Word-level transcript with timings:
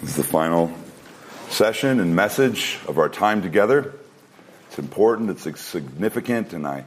This 0.00 0.12
is 0.12 0.16
the 0.16 0.24
final 0.24 0.72
session 1.50 2.00
and 2.00 2.16
message 2.16 2.78
of 2.88 2.96
our 2.96 3.10
time 3.10 3.42
together. 3.42 3.92
It's 4.66 4.78
important, 4.78 5.28
it's 5.28 5.60
significant, 5.60 6.54
and 6.54 6.66
I, 6.66 6.86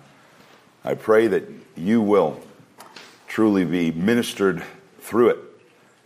I 0.84 0.96
pray 0.96 1.28
that 1.28 1.44
you 1.76 2.02
will 2.02 2.42
truly 3.28 3.66
be 3.66 3.92
ministered 3.92 4.64
through 5.02 5.30
it. 5.30 5.38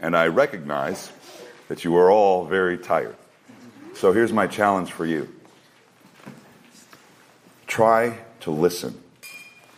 And 0.02 0.18
I 0.18 0.28
recognize 0.28 1.10
that 1.70 1.86
you 1.86 1.96
are 1.96 2.12
all 2.12 2.44
very 2.44 2.78
tired. 2.78 3.16
So 3.94 4.12
here's 4.12 4.34
my 4.34 4.46
challenge 4.46 4.92
for 4.92 5.06
you 5.06 5.34
try 7.68 8.18
to 8.42 8.52
listen 8.52 9.02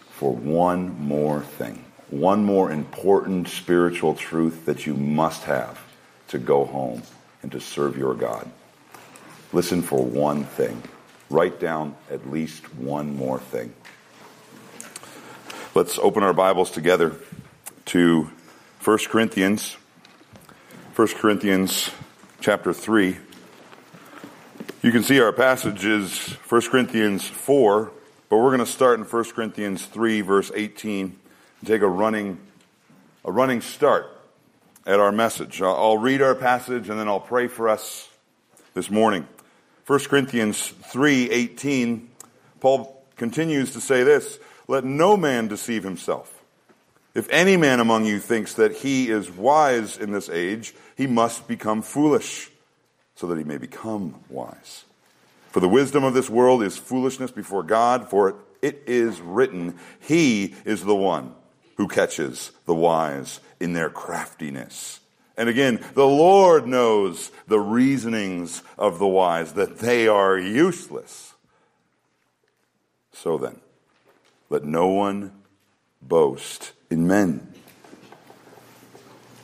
for 0.09 0.33
one 0.33 0.99
more 0.99 1.41
thing, 1.41 1.85
one 2.09 2.43
more 2.43 2.71
important 2.71 3.49
spiritual 3.49 4.15
truth 4.15 4.65
that 4.65 4.87
you 4.87 4.95
must 4.95 5.43
have 5.43 5.79
to 6.29 6.39
go 6.39 6.65
home 6.65 7.03
and 7.41 7.51
to 7.51 7.59
serve 7.59 7.97
your 7.97 8.13
God. 8.13 8.49
Listen 9.53 9.81
for 9.81 10.03
one 10.03 10.43
thing. 10.43 10.81
Write 11.29 11.59
down 11.59 11.95
at 12.09 12.29
least 12.29 12.73
one 12.75 13.15
more 13.15 13.39
thing. 13.39 13.73
Let's 15.75 15.99
open 15.99 16.23
our 16.23 16.33
Bibles 16.33 16.71
together 16.71 17.15
to 17.85 18.29
1 18.83 18.97
Corinthians 19.09 19.77
1 20.99 21.07
Corinthians 21.15 21.91
chapter 22.41 22.73
3. 22.73 23.17
You 24.81 24.91
can 24.91 25.01
see 25.01 25.21
our 25.21 25.31
passage 25.31 25.85
is 25.85 26.33
1 26.49 26.61
Corinthians 26.63 27.25
4, 27.25 27.89
but 28.27 28.35
we're 28.35 28.49
going 28.49 28.59
to 28.59 28.65
start 28.65 28.99
in 28.99 29.05
1 29.05 29.23
Corinthians 29.31 29.85
3 29.85 30.19
verse 30.19 30.51
18 30.53 31.05
and 31.05 31.67
take 31.67 31.81
a 31.83 31.87
running 31.87 32.37
a 33.23 33.31
running 33.31 33.61
start 33.61 34.18
at 34.85 34.99
our 34.99 35.11
message. 35.11 35.61
I'll 35.61 35.97
read 35.97 36.21
our 36.21 36.35
passage 36.35 36.89
and 36.89 36.99
then 36.99 37.07
I'll 37.07 37.19
pray 37.19 37.47
for 37.47 37.69
us 37.69 38.09
this 38.73 38.89
morning. 38.89 39.27
1 39.85 39.99
Corinthians 40.09 40.73
3:18 40.91 42.07
Paul 42.59 43.03
continues 43.15 43.73
to 43.73 43.81
say 43.81 44.03
this, 44.03 44.39
let 44.67 44.83
no 44.83 45.17
man 45.17 45.47
deceive 45.47 45.83
himself. 45.83 46.43
If 47.15 47.27
any 47.31 47.57
man 47.57 47.79
among 47.79 48.05
you 48.05 48.19
thinks 48.19 48.53
that 48.53 48.77
he 48.77 49.09
is 49.09 49.31
wise 49.31 49.97
in 49.97 50.11
this 50.11 50.29
age, 50.29 50.75
he 50.95 51.07
must 51.07 51.47
become 51.47 51.81
foolish 51.81 52.51
so 53.15 53.27
that 53.27 53.37
he 53.37 53.43
may 53.43 53.57
become 53.57 54.15
wise. 54.29 54.85
For 55.51 55.59
the 55.59 55.67
wisdom 55.67 56.03
of 56.03 56.13
this 56.13 56.29
world 56.29 56.61
is 56.61 56.77
foolishness 56.77 57.31
before 57.31 57.63
God, 57.63 58.09
for 58.09 58.35
it 58.61 58.83
is 58.85 59.19
written, 59.19 59.79
He 59.99 60.53
is 60.65 60.83
the 60.83 60.95
one 60.95 61.33
who 61.77 61.87
catches 61.87 62.51
the 62.65 62.75
wise 62.75 63.39
in 63.59 63.73
their 63.73 63.89
craftiness. 63.89 64.99
And 65.37 65.47
again, 65.47 65.79
the 65.93 66.07
Lord 66.07 66.67
knows 66.67 67.31
the 67.47 67.59
reasonings 67.59 68.61
of 68.77 68.99
the 68.99 69.07
wise, 69.07 69.53
that 69.53 69.79
they 69.79 70.07
are 70.07 70.37
useless. 70.37 71.33
So 73.13 73.37
then, 73.37 73.59
let 74.49 74.63
no 74.63 74.87
one 74.87 75.31
boast 76.01 76.73
in 76.89 77.07
men. 77.07 77.53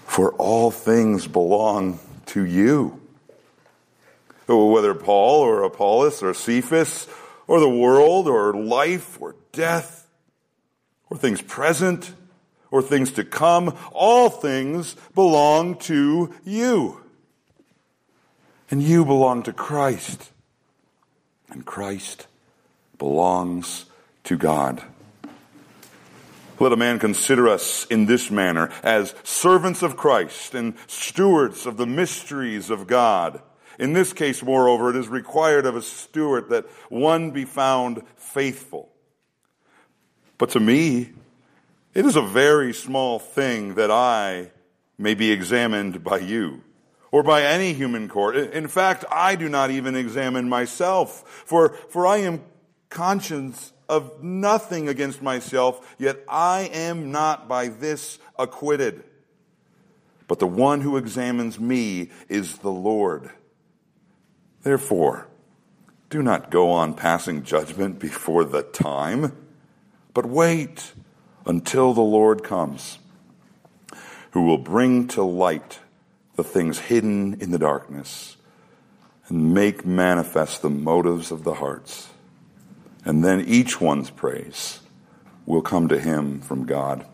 For 0.05 0.33
all 0.33 0.71
things 0.71 1.27
belong 1.27 1.99
to 2.27 2.43
you. 2.43 3.01
Whether 4.47 4.93
Paul 4.93 5.41
or 5.41 5.63
Apollos 5.63 6.21
or 6.21 6.33
Cephas 6.33 7.07
or 7.47 7.59
the 7.59 7.69
world 7.69 8.27
or 8.27 8.53
life 8.53 9.19
or 9.21 9.35
death 9.51 10.07
or 11.09 11.17
things 11.17 11.41
present 11.41 12.13
or 12.75 12.81
things 12.81 13.13
to 13.13 13.23
come, 13.23 13.73
all 13.93 14.29
things 14.29 14.97
belong 15.13 15.77
to 15.77 16.33
you. 16.43 17.01
And 18.69 18.83
you 18.83 19.05
belong 19.05 19.43
to 19.43 19.53
Christ. 19.53 20.29
And 21.49 21.65
Christ 21.65 22.27
belongs 22.97 23.85
to 24.25 24.35
God. 24.35 24.83
Let 26.59 26.73
a 26.73 26.75
man 26.75 26.99
consider 26.99 27.47
us 27.47 27.85
in 27.85 28.07
this 28.07 28.29
manner 28.29 28.69
as 28.83 29.15
servants 29.23 29.81
of 29.81 29.95
Christ 29.95 30.53
and 30.53 30.73
stewards 30.87 31.65
of 31.65 31.77
the 31.77 31.87
mysteries 31.87 32.69
of 32.69 32.87
God. 32.87 33.41
In 33.79 33.93
this 33.93 34.11
case, 34.11 34.43
moreover, 34.43 34.89
it 34.89 34.97
is 34.97 35.07
required 35.07 35.65
of 35.65 35.77
a 35.77 35.81
steward 35.81 36.49
that 36.49 36.65
one 36.89 37.31
be 37.31 37.45
found 37.45 38.03
faithful. 38.17 38.89
But 40.37 40.49
to 40.49 40.59
me, 40.59 41.11
it 41.95 42.05
is 42.05 42.17
a 42.17 42.21
very 42.21 42.73
small 42.73 43.17
thing 43.17 43.75
that 43.75 43.89
I 43.89 44.51
may 44.97 45.13
be 45.13 45.31
examined 45.31 46.03
by 46.03 46.19
you 46.19 46.61
or 47.09 47.23
by 47.23 47.43
any 47.43 47.71
human 47.71 48.09
court. 48.09 48.35
In 48.35 48.67
fact, 48.67 49.05
I 49.09 49.35
do 49.35 49.47
not 49.47 49.71
even 49.71 49.95
examine 49.95 50.49
myself, 50.49 51.43
for, 51.45 51.69
for 51.69 52.05
I 52.05 52.17
am 52.17 52.43
conscious 52.89 53.71
of 53.87 54.21
nothing 54.21 54.89
against 54.89 55.21
myself, 55.21 55.95
yet 55.97 56.19
I 56.27 56.69
am 56.73 57.11
not 57.11 57.47
by 57.47 57.69
this 57.69 58.19
acquitted. 58.37 59.05
But 60.27 60.39
the 60.39 60.47
one 60.47 60.81
who 60.81 60.97
examines 60.97 61.59
me 61.59 62.09
is 62.27 62.57
the 62.57 62.71
Lord. 62.71 63.29
Therefore, 64.63 65.29
do 66.09 66.21
not 66.21 66.51
go 66.51 66.71
on 66.71 66.93
passing 66.93 67.43
judgment 67.43 67.99
before 67.99 68.43
the 68.43 68.63
time, 68.63 69.37
but 70.13 70.25
wait 70.25 70.91
until 71.45 71.93
the 71.93 72.01
Lord 72.01 72.43
comes, 72.43 72.99
who 74.31 74.43
will 74.43 74.57
bring 74.57 75.07
to 75.09 75.23
light 75.23 75.79
the 76.35 76.43
things 76.43 76.79
hidden 76.79 77.39
in 77.39 77.51
the 77.51 77.59
darkness 77.59 78.35
and 79.27 79.53
make 79.53 79.85
manifest 79.85 80.61
the 80.61 80.69
motives 80.69 81.31
of 81.31 81.43
the 81.43 81.55
hearts. 81.55 82.09
And 83.03 83.23
then 83.23 83.41
each 83.41 83.79
one's 83.79 84.09
praise 84.09 84.79
will 85.45 85.61
come 85.61 85.87
to 85.89 85.99
him 85.99 86.41
from 86.41 86.65
God. 86.65 87.05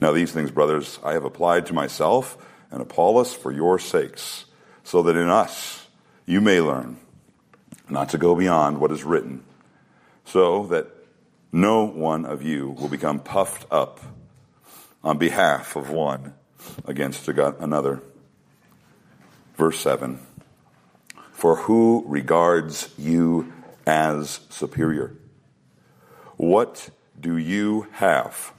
Now, 0.00 0.12
these 0.12 0.32
things, 0.32 0.50
brothers, 0.50 0.98
I 1.04 1.12
have 1.12 1.24
applied 1.24 1.66
to 1.66 1.74
myself 1.74 2.38
and 2.70 2.80
Apollos 2.80 3.34
for 3.34 3.50
your 3.50 3.78
sakes, 3.78 4.44
so 4.84 5.02
that 5.02 5.16
in 5.16 5.28
us 5.28 5.86
you 6.26 6.40
may 6.40 6.60
learn 6.60 6.98
not 7.88 8.10
to 8.10 8.18
go 8.18 8.34
beyond 8.34 8.78
what 8.78 8.92
is 8.92 9.04
written, 9.04 9.42
so 10.24 10.66
that 10.66 10.88
no 11.52 11.84
one 11.84 12.24
of 12.24 12.42
you 12.42 12.70
will 12.70 12.88
become 12.88 13.20
puffed 13.20 13.66
up 13.70 14.00
on 15.02 15.18
behalf 15.18 15.76
of 15.76 15.90
one 15.90 16.34
against 16.84 17.28
another. 17.28 18.02
Verse 19.56 19.80
7 19.80 20.20
For 21.32 21.56
who 21.56 22.04
regards 22.06 22.92
you 22.98 23.52
as 23.86 24.40
superior. 24.50 25.14
What 26.36 26.90
do 27.18 27.36
you 27.36 27.86
have 27.92 28.52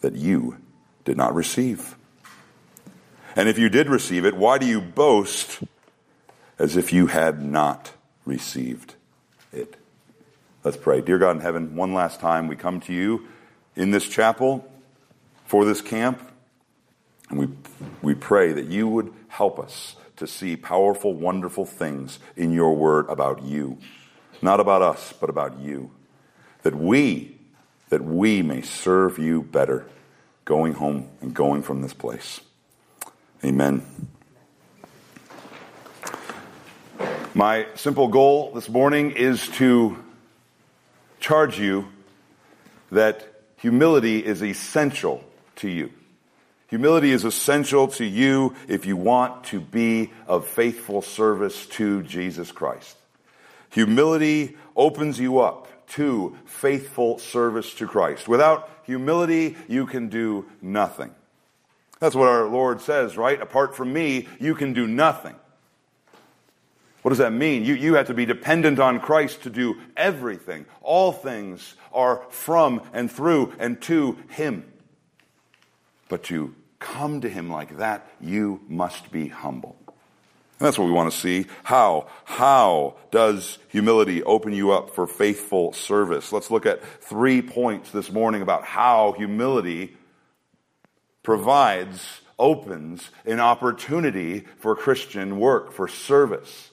that 0.00 0.14
you 0.14 0.58
did 1.04 1.16
not 1.16 1.34
receive? 1.34 1.96
And 3.34 3.48
if 3.48 3.58
you 3.58 3.68
did 3.68 3.88
receive 3.88 4.26
it, 4.26 4.36
why 4.36 4.58
do 4.58 4.66
you 4.66 4.80
boast 4.80 5.60
as 6.58 6.76
if 6.76 6.92
you 6.92 7.06
had 7.06 7.42
not 7.42 7.92
received? 8.26 8.94
Let's 10.64 10.76
pray. 10.76 11.00
Dear 11.00 11.18
God 11.18 11.32
in 11.32 11.40
heaven, 11.40 11.74
one 11.74 11.92
last 11.92 12.20
time 12.20 12.46
we 12.46 12.54
come 12.54 12.78
to 12.82 12.92
you 12.92 13.26
in 13.74 13.90
this 13.90 14.08
chapel 14.08 14.64
for 15.44 15.64
this 15.64 15.80
camp, 15.80 16.22
and 17.28 17.38
we, 17.40 17.48
we 18.00 18.14
pray 18.14 18.52
that 18.52 18.66
you 18.66 18.86
would 18.86 19.12
help 19.26 19.58
us 19.58 19.96
to 20.18 20.26
see 20.28 20.54
powerful, 20.54 21.14
wonderful 21.14 21.66
things 21.66 22.20
in 22.36 22.52
your 22.52 22.76
word 22.76 23.06
about 23.08 23.42
you. 23.42 23.78
Not 24.40 24.60
about 24.60 24.82
us, 24.82 25.12
but 25.20 25.28
about 25.28 25.58
you. 25.58 25.90
That 26.62 26.76
we, 26.76 27.36
that 27.88 28.04
we 28.04 28.40
may 28.42 28.62
serve 28.62 29.18
you 29.18 29.42
better 29.42 29.88
going 30.44 30.74
home 30.74 31.08
and 31.20 31.34
going 31.34 31.64
from 31.64 31.82
this 31.82 31.92
place. 31.92 32.40
Amen. 33.44 33.84
My 37.34 37.66
simple 37.74 38.06
goal 38.06 38.52
this 38.54 38.68
morning 38.68 39.10
is 39.10 39.48
to 39.56 39.98
charge 41.22 41.58
you 41.58 41.88
that 42.90 43.26
humility 43.56 44.22
is 44.24 44.42
essential 44.42 45.24
to 45.56 45.68
you. 45.68 45.90
Humility 46.66 47.12
is 47.12 47.24
essential 47.24 47.88
to 47.88 48.04
you 48.04 48.54
if 48.66 48.86
you 48.86 48.96
want 48.96 49.44
to 49.44 49.60
be 49.60 50.10
of 50.26 50.46
faithful 50.46 51.00
service 51.00 51.66
to 51.66 52.02
Jesus 52.02 52.50
Christ. 52.50 52.96
Humility 53.70 54.56
opens 54.74 55.20
you 55.20 55.38
up 55.40 55.68
to 55.90 56.36
faithful 56.44 57.18
service 57.18 57.72
to 57.74 57.86
Christ. 57.86 58.26
Without 58.26 58.68
humility, 58.84 59.56
you 59.68 59.86
can 59.86 60.08
do 60.08 60.46
nothing. 60.60 61.14
That's 62.00 62.16
what 62.16 62.28
our 62.28 62.46
Lord 62.46 62.80
says, 62.80 63.16
right? 63.16 63.40
Apart 63.40 63.76
from 63.76 63.92
me, 63.92 64.26
you 64.40 64.54
can 64.54 64.72
do 64.72 64.88
nothing. 64.88 65.36
What 67.02 67.10
does 67.10 67.18
that 67.18 67.32
mean? 67.32 67.64
You, 67.64 67.74
you 67.74 67.94
have 67.94 68.06
to 68.06 68.14
be 68.14 68.26
dependent 68.26 68.78
on 68.78 69.00
Christ 69.00 69.42
to 69.42 69.50
do 69.50 69.76
everything. 69.96 70.66
All 70.80 71.12
things 71.12 71.74
are 71.92 72.24
from 72.30 72.82
and 72.92 73.10
through 73.10 73.52
and 73.58 73.80
to 73.82 74.18
Him. 74.30 74.64
But 76.08 76.24
to 76.24 76.54
come 76.82 77.20
to 77.22 77.28
him 77.28 77.48
like 77.48 77.78
that, 77.78 78.06
you 78.20 78.60
must 78.68 79.10
be 79.10 79.28
humble. 79.28 79.76
And 79.86 80.66
that's 80.66 80.78
what 80.78 80.84
we 80.84 80.92
want 80.92 81.10
to 81.12 81.18
see. 81.18 81.46
How? 81.62 82.06
How 82.24 82.96
does 83.10 83.58
humility 83.68 84.22
open 84.22 84.52
you 84.52 84.72
up 84.72 84.94
for 84.94 85.06
faithful 85.06 85.72
service? 85.72 86.32
Let's 86.32 86.50
look 86.50 86.66
at 86.66 86.84
three 87.02 87.40
points 87.40 87.90
this 87.92 88.12
morning 88.12 88.42
about 88.42 88.64
how 88.64 89.12
humility 89.12 89.96
provides, 91.22 92.20
opens 92.38 93.08
an 93.24 93.40
opportunity 93.40 94.40
for 94.58 94.76
Christian 94.76 95.38
work, 95.38 95.72
for 95.72 95.88
service. 95.88 96.71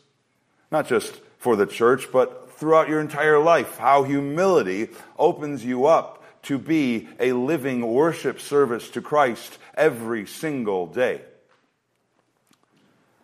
Not 0.72 0.88
just 0.88 1.20
for 1.38 1.56
the 1.56 1.66
church, 1.66 2.12
but 2.12 2.52
throughout 2.54 2.90
your 2.90 3.00
entire 3.00 3.40
life. 3.40 3.78
How 3.78 4.04
humility 4.04 4.90
opens 5.18 5.64
you 5.64 5.86
up 5.86 6.24
to 6.44 6.58
be 6.58 7.08
a 7.20 7.34
living 7.34 7.86
worship 7.86 8.40
service 8.40 8.90
to 8.92 9.02
Christ 9.02 9.58
every 9.76 10.26
single 10.26 10.88
day. 10.88 11.22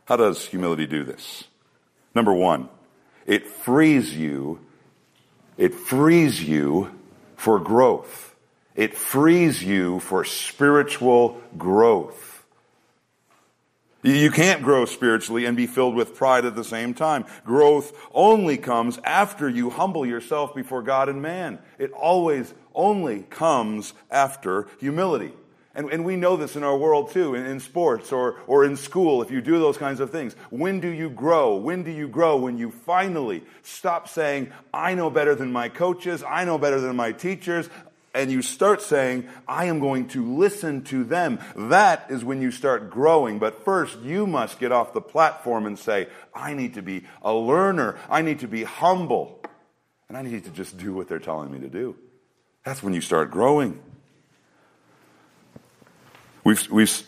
How 0.06 0.18
does 0.18 0.45
humility 0.45 0.86
do 0.86 1.03
this? 1.03 1.45
Number 2.13 2.33
one, 2.33 2.69
it 3.25 3.47
frees 3.47 4.15
you, 4.15 4.59
it 5.57 5.74
frees 5.74 6.44
you 6.44 6.92
for 7.36 7.59
growth. 7.59 8.36
It 8.75 8.97
frees 8.97 9.63
you 9.63 10.00
for 10.01 10.25
spiritual 10.25 11.42
growth. 11.57 12.35
You 14.06 14.30
can't 14.30 14.62
grow 14.62 14.86
spiritually 14.86 15.46
and 15.46 15.57
be 15.57 15.66
filled 15.66 15.96
with 15.96 16.16
pride 16.16 16.46
at 16.46 16.56
the 16.56 16.63
same 16.63 16.94
time. 16.94 17.25
Growth 17.44 17.92
only 18.13 18.56
comes 18.56 19.00
after 19.04 19.50
you 19.50 19.72
humble 19.72 20.06
yourself 20.06 20.54
before 20.54 20.84
God 20.84 21.10
and 21.10 21.24
man. 21.24 21.57
It 21.80 21.92
always 21.92 22.54
only 22.75 23.24
comes 23.24 23.94
after 24.12 24.68
humility. 24.80 25.34
And, 25.74 25.90
and 25.90 26.06
we 26.06 26.18
know 26.18 26.38
this 26.38 26.56
in 26.56 26.63
our 26.63 26.78
world 26.78 27.12
too, 27.12 27.34
in, 27.34 27.48
in 27.48 27.60
sports 27.60 28.12
or, 28.12 28.40
or 28.46 28.63
in 28.63 28.78
school, 28.78 29.24
if 29.24 29.31
you 29.31 29.42
do 29.42 29.57
those 29.57 29.78
kinds 29.78 30.00
of 30.00 30.12
things. 30.12 30.36
When 30.52 30.80
do 30.80 30.88
you 30.88 31.10
grow? 31.10 31.56
When 31.56 31.81
do 31.84 31.90
you 31.90 32.07
grow? 32.07 32.38
When 32.38 32.60
you 32.60 32.69
finally 32.69 33.44
stop 33.63 34.07
saying, 34.07 34.52
I 34.72 34.94
know 34.94 35.10
better 35.10 35.34
than 35.34 35.52
my 35.52 35.68
coaches, 35.68 36.24
I 36.24 36.46
know 36.46 36.60
better 36.60 36.80
than 36.80 36.96
my 36.96 37.12
teachers, 37.12 37.69
and 38.16 38.32
you 38.32 38.42
start 38.42 38.82
saying, 38.82 39.28
I 39.46 39.66
am 39.66 39.80
going 39.80 40.08
to 40.10 40.38
listen 40.38 40.84
to 40.86 41.04
them. 41.04 41.40
That 41.56 42.08
is 42.10 42.24
when 42.24 42.42
you 42.42 42.50
start 42.50 42.90
growing. 42.90 43.38
But 43.40 43.66
first, 43.66 44.00
you 44.00 44.26
must 44.26 44.58
get 44.58 44.72
off 44.72 44.94
the 44.94 45.02
platform 45.02 45.66
and 45.66 45.78
say, 45.78 46.08
I 46.34 46.54
need 46.54 46.76
to 46.76 46.82
be 46.82 47.04
a 47.22 47.34
learner. 47.34 48.00
I 48.10 48.22
need 48.22 48.40
to 48.40 48.48
be 48.48 48.64
humble. 48.64 49.42
And 50.08 50.18
I 50.18 50.22
need 50.22 50.46
to 50.46 50.50
just 50.50 50.78
do 50.78 50.94
what 50.94 51.10
they're 51.10 51.20
telling 51.20 51.52
me 51.52 51.60
to 51.60 51.68
do. 51.68 51.98
That's 52.64 52.82
when 52.82 52.94
you 52.94 53.02
start 53.02 53.32
growing. 53.32 53.80
We've, 56.46 56.72
we've 56.72 57.04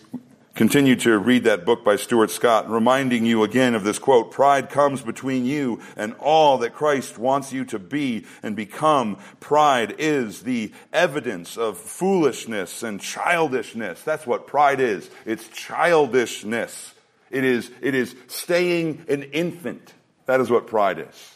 continued 0.57 1.00
to 1.01 1.19
read 1.19 1.44
that 1.44 1.65
book 1.65 1.86
by 1.86 1.95
Stuart 1.95 2.31
Scott, 2.31 2.68
reminding 2.68 3.27
you 3.27 3.44
again 3.44 3.75
of 3.75 3.83
this 3.83 4.00
quote, 4.00 4.31
pride 4.31 4.71
comes 4.71 5.04
between 5.04 5.45
you 5.45 5.80
and 5.95 6.15
all 6.15 6.57
that 6.57 6.74
Christ 6.74 7.19
wants 7.19 7.54
you 7.54 7.63
to 7.65 7.77
be 7.77 8.25
and 8.42 8.56
become. 8.56 9.19
Pride 9.39 9.95
is 10.00 10.42
the 10.42 10.71
evidence 10.92 11.57
of 11.57 11.77
foolishness 11.77 12.81
and 12.81 13.00
childishness. 13.00 14.01
That's 14.01 14.25
what 14.25 14.48
pride 14.48 14.80
is. 14.80 15.07
It's 15.27 15.48
childishness. 15.50 16.95
It 17.30 17.44
is, 17.44 17.69
it 17.80 17.94
is 17.94 18.15
staying 18.25 19.06
an 19.07 19.24
infant. 19.24 19.94
That 20.25 20.42
is 20.42 20.50
what 20.50 20.65
pride 20.65 20.98
is. 20.98 21.36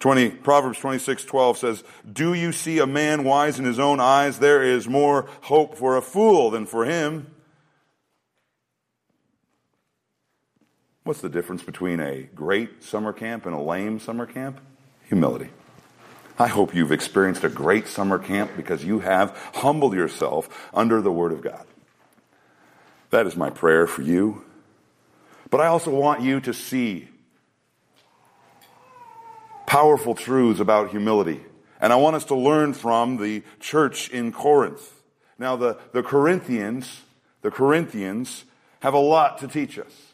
20, 0.00 0.28
Proverbs 0.28 0.78
26, 0.78 1.24
12 1.24 1.56
says, 1.56 1.84
Do 2.12 2.34
you 2.34 2.52
see 2.52 2.80
a 2.80 2.86
man 2.86 3.24
wise 3.24 3.58
in 3.58 3.64
his 3.64 3.78
own 3.78 3.98
eyes? 3.98 4.40
There 4.40 4.62
is 4.62 4.86
more 4.86 5.26
hope 5.40 5.78
for 5.78 5.96
a 5.96 6.02
fool 6.02 6.50
than 6.50 6.66
for 6.66 6.84
him. 6.84 7.33
What's 11.04 11.20
the 11.20 11.28
difference 11.28 11.62
between 11.62 12.00
a 12.00 12.22
great 12.34 12.82
summer 12.82 13.12
camp 13.12 13.44
and 13.44 13.54
a 13.54 13.60
lame 13.60 14.00
summer 14.00 14.24
camp? 14.24 14.58
Humility. 15.08 15.50
I 16.38 16.46
hope 16.46 16.74
you've 16.74 16.92
experienced 16.92 17.44
a 17.44 17.50
great 17.50 17.86
summer 17.86 18.18
camp 18.18 18.52
because 18.56 18.82
you 18.82 19.00
have 19.00 19.36
humbled 19.54 19.92
yourself 19.92 20.70
under 20.72 21.02
the 21.02 21.12
Word 21.12 21.32
of 21.32 21.42
God. 21.42 21.66
That 23.10 23.26
is 23.26 23.36
my 23.36 23.50
prayer 23.50 23.86
for 23.86 24.00
you. 24.00 24.46
But 25.50 25.60
I 25.60 25.66
also 25.66 25.90
want 25.90 26.22
you 26.22 26.40
to 26.40 26.54
see 26.54 27.10
powerful 29.66 30.14
truths 30.14 30.58
about 30.58 30.88
humility. 30.88 31.42
And 31.82 31.92
I 31.92 31.96
want 31.96 32.16
us 32.16 32.24
to 32.26 32.34
learn 32.34 32.72
from 32.72 33.18
the 33.18 33.42
church 33.60 34.08
in 34.08 34.32
Corinth. 34.32 35.02
Now, 35.38 35.54
the, 35.54 35.78
the 35.92 36.02
Corinthians, 36.02 37.02
the 37.42 37.50
Corinthians 37.50 38.46
have 38.80 38.94
a 38.94 38.98
lot 38.98 39.36
to 39.40 39.48
teach 39.48 39.78
us. 39.78 40.13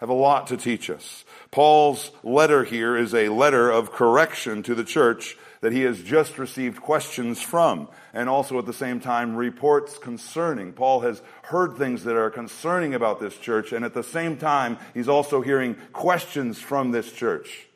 Have 0.00 0.08
a 0.08 0.14
lot 0.14 0.46
to 0.46 0.56
teach 0.56 0.88
us. 0.88 1.24
Paul's 1.50 2.10
letter 2.22 2.64
here 2.64 2.96
is 2.96 3.14
a 3.14 3.28
letter 3.28 3.70
of 3.70 3.92
correction 3.92 4.62
to 4.62 4.74
the 4.74 4.84
church 4.84 5.36
that 5.60 5.72
he 5.72 5.82
has 5.82 6.02
just 6.02 6.38
received 6.38 6.80
questions 6.80 7.42
from, 7.42 7.86
and 8.14 8.28
also 8.28 8.58
at 8.58 8.64
the 8.64 8.72
same 8.72 8.98
time 8.98 9.36
reports 9.36 9.98
concerning. 9.98 10.72
Paul 10.72 11.00
has 11.00 11.20
heard 11.42 11.76
things 11.76 12.04
that 12.04 12.16
are 12.16 12.30
concerning 12.30 12.94
about 12.94 13.20
this 13.20 13.36
church, 13.36 13.72
and 13.72 13.84
at 13.84 13.92
the 13.92 14.02
same 14.02 14.38
time, 14.38 14.78
he's 14.94 15.08
also 15.08 15.42
hearing 15.42 15.74
questions 15.92 16.58
from 16.58 16.92
this 16.92 17.12
church. 17.12 17.66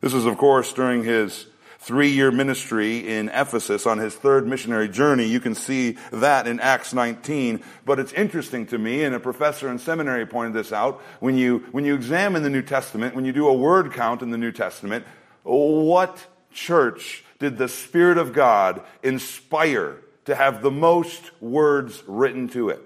This 0.00 0.12
is, 0.12 0.26
of 0.26 0.36
course, 0.38 0.72
during 0.72 1.04
his 1.04 1.46
three 1.82 2.10
year 2.10 2.30
ministry 2.30 3.08
in 3.08 3.28
Ephesus 3.28 3.86
on 3.86 3.98
his 3.98 4.14
third 4.14 4.46
missionary 4.46 4.88
journey. 4.88 5.26
You 5.26 5.40
can 5.40 5.54
see 5.54 5.98
that 6.12 6.46
in 6.46 6.60
Acts 6.60 6.94
19. 6.94 7.62
But 7.84 7.98
it's 7.98 8.12
interesting 8.12 8.66
to 8.66 8.78
me, 8.78 9.02
and 9.04 9.14
a 9.14 9.20
professor 9.20 9.68
in 9.68 9.78
seminary 9.78 10.24
pointed 10.24 10.54
this 10.54 10.72
out, 10.72 11.00
when 11.20 11.36
you, 11.36 11.64
when 11.72 11.84
you 11.84 11.94
examine 11.94 12.42
the 12.42 12.50
New 12.50 12.62
Testament, 12.62 13.14
when 13.14 13.24
you 13.24 13.32
do 13.32 13.48
a 13.48 13.52
word 13.52 13.92
count 13.92 14.22
in 14.22 14.30
the 14.30 14.38
New 14.38 14.52
Testament, 14.52 15.04
what 15.42 16.24
church 16.52 17.24
did 17.40 17.58
the 17.58 17.68
Spirit 17.68 18.18
of 18.18 18.32
God 18.32 18.82
inspire 19.02 19.98
to 20.26 20.34
have 20.36 20.62
the 20.62 20.70
most 20.70 21.30
words 21.42 22.02
written 22.06 22.48
to 22.50 22.68
it? 22.68 22.80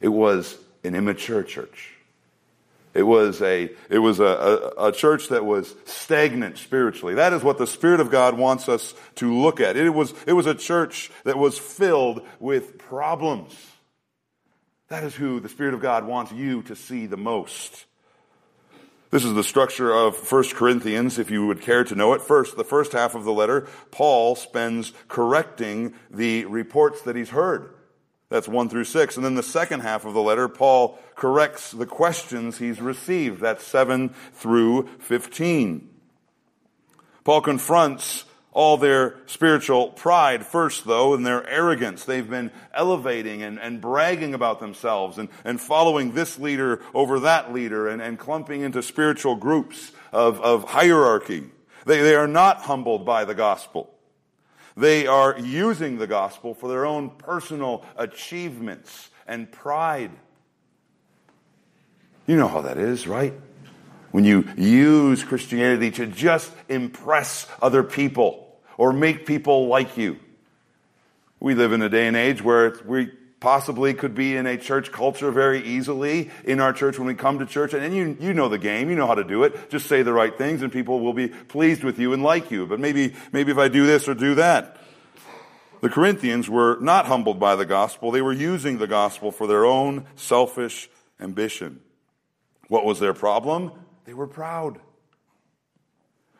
It 0.00 0.08
was 0.08 0.56
an 0.84 0.94
immature 0.94 1.42
church. 1.42 1.95
It 2.96 3.02
was 3.02 3.42
a, 3.42 3.70
it 3.90 3.98
was 3.98 4.20
a, 4.20 4.24
a, 4.78 4.86
a, 4.86 4.92
church 4.92 5.28
that 5.28 5.44
was 5.44 5.74
stagnant 5.84 6.56
spiritually. 6.56 7.16
That 7.16 7.34
is 7.34 7.42
what 7.42 7.58
the 7.58 7.66
Spirit 7.66 8.00
of 8.00 8.10
God 8.10 8.38
wants 8.38 8.70
us 8.70 8.94
to 9.16 9.34
look 9.34 9.60
at. 9.60 9.76
It 9.76 9.90
was, 9.90 10.14
it 10.26 10.32
was 10.32 10.46
a 10.46 10.54
church 10.54 11.10
that 11.24 11.36
was 11.36 11.58
filled 11.58 12.22
with 12.40 12.78
problems. 12.78 13.54
That 14.88 15.04
is 15.04 15.14
who 15.14 15.40
the 15.40 15.50
Spirit 15.50 15.74
of 15.74 15.82
God 15.82 16.06
wants 16.06 16.32
you 16.32 16.62
to 16.62 16.74
see 16.74 17.04
the 17.04 17.18
most. 17.18 17.84
This 19.10 19.24
is 19.24 19.34
the 19.34 19.44
structure 19.44 19.92
of 19.92 20.16
1 20.32 20.44
Corinthians, 20.54 21.18
if 21.18 21.30
you 21.30 21.46
would 21.46 21.60
care 21.60 21.84
to 21.84 21.94
know 21.94 22.14
it. 22.14 22.22
First, 22.22 22.56
the 22.56 22.64
first 22.64 22.92
half 22.92 23.14
of 23.14 23.24
the 23.24 23.32
letter, 23.32 23.68
Paul 23.90 24.36
spends 24.36 24.94
correcting 25.08 25.92
the 26.10 26.46
reports 26.46 27.02
that 27.02 27.14
he's 27.14 27.28
heard. 27.28 27.74
That's 28.28 28.48
1 28.48 28.68
through 28.68 28.84
6. 28.84 29.16
And 29.16 29.24
then 29.24 29.34
the 29.34 29.42
second 29.42 29.80
half 29.80 30.04
of 30.04 30.14
the 30.14 30.22
letter, 30.22 30.48
Paul 30.48 30.98
corrects 31.14 31.70
the 31.70 31.86
questions 31.86 32.58
he's 32.58 32.80
received. 32.80 33.40
That's 33.40 33.64
7 33.64 34.10
through 34.34 34.88
15. 34.98 35.88
Paul 37.24 37.40
confronts 37.40 38.24
all 38.52 38.78
their 38.78 39.16
spiritual 39.26 39.88
pride 39.88 40.46
first, 40.46 40.86
though, 40.86 41.12
and 41.12 41.26
their 41.26 41.46
arrogance. 41.46 42.04
They've 42.04 42.28
been 42.28 42.50
elevating 42.72 43.42
and, 43.42 43.60
and 43.60 43.80
bragging 43.80 44.32
about 44.32 44.60
themselves 44.60 45.18
and, 45.18 45.28
and 45.44 45.60
following 45.60 46.12
this 46.12 46.38
leader 46.38 46.80
over 46.94 47.20
that 47.20 47.52
leader 47.52 47.86
and, 47.86 48.00
and 48.00 48.18
clumping 48.18 48.62
into 48.62 48.82
spiritual 48.82 49.36
groups 49.36 49.92
of, 50.10 50.40
of 50.40 50.64
hierarchy. 50.64 51.50
They, 51.84 52.00
they 52.00 52.14
are 52.14 52.26
not 52.26 52.62
humbled 52.62 53.04
by 53.04 53.26
the 53.26 53.34
gospel. 53.34 53.95
They 54.76 55.06
are 55.06 55.38
using 55.38 55.98
the 55.98 56.06
gospel 56.06 56.54
for 56.54 56.68
their 56.68 56.84
own 56.84 57.10
personal 57.10 57.84
achievements 57.96 59.10
and 59.26 59.50
pride. 59.50 60.10
You 62.26 62.36
know 62.36 62.48
how 62.48 62.60
that 62.62 62.76
is, 62.76 63.06
right? 63.06 63.32
When 64.10 64.24
you 64.24 64.48
use 64.56 65.24
Christianity 65.24 65.90
to 65.92 66.06
just 66.06 66.52
impress 66.68 67.46
other 67.62 67.82
people 67.82 68.58
or 68.76 68.92
make 68.92 69.26
people 69.26 69.68
like 69.68 69.96
you. 69.96 70.18
We 71.40 71.54
live 71.54 71.72
in 71.72 71.82
a 71.82 71.88
day 71.88 72.06
and 72.06 72.16
age 72.16 72.42
where 72.42 72.76
we 72.84 73.12
possibly 73.40 73.92
could 73.94 74.14
be 74.14 74.36
in 74.36 74.46
a 74.46 74.56
church 74.56 74.90
culture 74.90 75.30
very 75.30 75.62
easily 75.62 76.30
in 76.44 76.60
our 76.60 76.72
church 76.72 76.98
when 76.98 77.06
we 77.06 77.14
come 77.14 77.38
to 77.38 77.46
church. 77.46 77.74
And 77.74 77.94
you, 77.94 78.16
you 78.18 78.32
know 78.32 78.48
the 78.48 78.58
game. 78.58 78.88
You 78.88 78.96
know 78.96 79.06
how 79.06 79.14
to 79.14 79.24
do 79.24 79.44
it. 79.44 79.70
Just 79.70 79.86
say 79.86 80.02
the 80.02 80.12
right 80.12 80.36
things 80.36 80.62
and 80.62 80.72
people 80.72 81.00
will 81.00 81.12
be 81.12 81.28
pleased 81.28 81.84
with 81.84 81.98
you 81.98 82.12
and 82.12 82.22
like 82.22 82.50
you. 82.50 82.66
But 82.66 82.80
maybe, 82.80 83.14
maybe 83.32 83.52
if 83.52 83.58
I 83.58 83.68
do 83.68 83.86
this 83.86 84.08
or 84.08 84.14
do 84.14 84.36
that. 84.36 84.78
The 85.82 85.90
Corinthians 85.90 86.48
were 86.48 86.78
not 86.80 87.06
humbled 87.06 87.38
by 87.38 87.54
the 87.56 87.66
gospel. 87.66 88.10
They 88.10 88.22
were 88.22 88.32
using 88.32 88.78
the 88.78 88.86
gospel 88.86 89.30
for 89.30 89.46
their 89.46 89.66
own 89.66 90.06
selfish 90.16 90.88
ambition. 91.20 91.80
What 92.68 92.84
was 92.84 92.98
their 92.98 93.14
problem? 93.14 93.72
They 94.06 94.14
were 94.14 94.26
proud. 94.26 94.80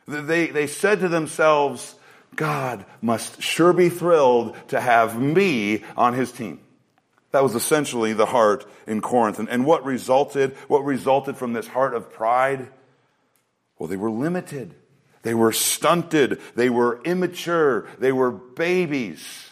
They, 0.09 0.47
they 0.47 0.67
said 0.67 1.01
to 1.01 1.09
themselves, 1.09 1.95
God 2.35 2.87
must 3.03 3.43
sure 3.43 3.73
be 3.73 3.89
thrilled 3.89 4.57
to 4.69 4.81
have 4.81 5.21
me 5.21 5.85
on 5.97 6.15
his 6.15 6.33
team. 6.33 6.61
That 7.37 7.43
was 7.43 7.55
essentially 7.55 8.15
the 8.15 8.25
heart 8.25 8.65
in 8.87 9.03
Corinth. 9.03 9.39
And, 9.39 9.51
and 9.51 9.67
what 9.67 9.85
resulted? 9.85 10.57
What 10.69 10.87
resulted 10.87 11.37
from 11.37 11.53
this 11.53 11.67
heart 11.67 11.93
of 11.93 12.11
pride? 12.11 12.69
Well, 13.79 13.91
they 13.91 13.99
were 13.99 14.11
limited. 14.11 14.75
They 15.21 15.35
were 15.35 15.53
stunted. 15.53 16.41
They 16.55 16.71
were 16.71 16.99
immature. 17.03 17.89
They 17.99 18.11
were 18.11 18.31
babies. 18.31 19.51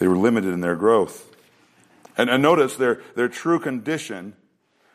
They 0.00 0.08
were 0.08 0.18
limited 0.18 0.52
in 0.52 0.60
their 0.60 0.74
growth. 0.74 1.24
And, 2.16 2.28
and 2.28 2.42
notice 2.42 2.74
their, 2.74 3.00
their 3.14 3.28
true 3.28 3.60
condition. 3.60 4.34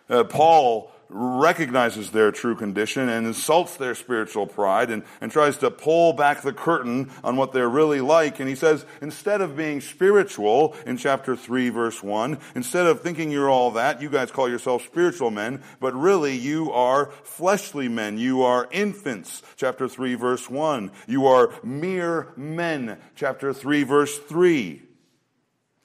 Uh, 0.09 0.25
Paul 0.25 0.91
recognizes 1.13 2.11
their 2.11 2.31
true 2.31 2.55
condition 2.55 3.07
and 3.07 3.27
insults 3.27 3.77
their 3.77 3.93
spiritual 3.95 4.47
pride 4.47 4.89
and, 4.89 5.03
and 5.21 5.31
tries 5.31 5.57
to 5.57 5.69
pull 5.69 6.13
back 6.13 6.41
the 6.41 6.53
curtain 6.53 7.11
on 7.23 7.35
what 7.35 7.53
they're 7.53 7.69
really 7.69 8.01
like. 8.01 8.39
And 8.39 8.49
he 8.49 8.55
says, 8.55 8.85
instead 9.01 9.41
of 9.41 9.55
being 9.55 9.79
spiritual 9.79 10.75
in 10.85 10.97
chapter 10.97 11.35
3 11.35 11.69
verse 11.69 12.01
1, 12.01 12.39
instead 12.55 12.87
of 12.87 13.01
thinking 13.01 13.31
you're 13.31 13.49
all 13.49 13.71
that, 13.71 14.01
you 14.01 14.09
guys 14.09 14.31
call 14.31 14.49
yourselves 14.49 14.83
spiritual 14.85 15.31
men, 15.31 15.61
but 15.79 15.93
really 15.93 16.35
you 16.35 16.71
are 16.71 17.11
fleshly 17.23 17.87
men. 17.87 18.17
You 18.17 18.41
are 18.43 18.67
infants, 18.71 19.43
chapter 19.55 19.87
3 19.87 20.15
verse 20.15 20.49
1. 20.49 20.91
You 21.07 21.27
are 21.27 21.53
mere 21.63 22.29
men, 22.35 22.97
chapter 23.15 23.53
3 23.53 23.83
verse 23.83 24.17
3. 24.17 24.81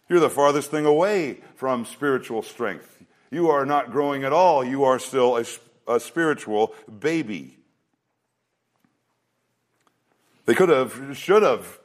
You're 0.08 0.20
the 0.20 0.30
farthest 0.30 0.70
thing 0.70 0.87
away 0.87 1.42
from 1.54 1.85
spiritual 1.85 2.42
strength. 2.42 2.97
You 3.30 3.50
are 3.50 3.66
not 3.66 3.90
growing 3.90 4.25
at 4.25 4.32
all. 4.32 4.64
You 4.64 4.85
are 4.85 4.99
still 4.99 5.37
a, 5.37 5.44
a 5.87 6.00
spiritual 6.00 6.75
baby. 6.99 7.56
They 10.47 10.54
could 10.54 10.70
have, 10.70 11.16
should 11.16 11.42
have 11.42 11.78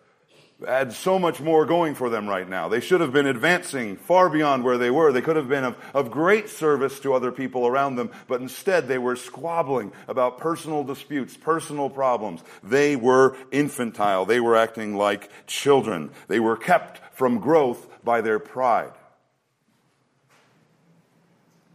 had 0.65 0.93
so 0.93 1.19
much 1.19 1.41
more 1.41 1.65
going 1.65 1.95
for 1.95 2.09
them 2.09 2.27
right 2.27 2.47
now. 2.47 2.69
They 2.69 2.79
should 2.79 3.01
have 3.01 3.11
been 3.11 3.25
advancing 3.25 3.97
far 3.97 4.29
beyond 4.29 4.63
where 4.63 4.77
they 4.77 4.89
were. 4.89 5.11
They 5.11 5.21
could 5.21 5.35
have 5.35 5.49
been 5.49 5.63
of, 5.63 5.75
of 5.93 6.11
great 6.11 6.49
service 6.49 6.99
to 7.01 7.13
other 7.13 7.31
people 7.31 7.67
around 7.67 7.95
them, 7.95 8.11
but 8.27 8.41
instead 8.41 8.87
they 8.87 8.97
were 8.97 9.15
squabbling 9.15 9.91
about 10.07 10.37
personal 10.37 10.83
disputes, 10.83 11.35
personal 11.35 11.89
problems. 11.89 12.41
They 12.63 12.95
were 12.95 13.35
infantile. 13.51 14.25
They 14.25 14.39
were 14.39 14.55
acting 14.55 14.95
like 14.95 15.29
children. 15.47 16.11
They 16.27 16.39
were 16.39 16.57
kept 16.57 17.01
from 17.15 17.39
growth 17.39 17.87
by 18.03 18.21
their 18.21 18.39
pride. 18.39 18.93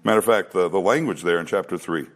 Matter 0.08 0.20
of 0.20 0.24
fact, 0.24 0.52
the, 0.52 0.70
the 0.70 0.80
language 0.80 1.20
there 1.20 1.38
in 1.38 1.44
chapter 1.44 1.76
3. 1.76 2.06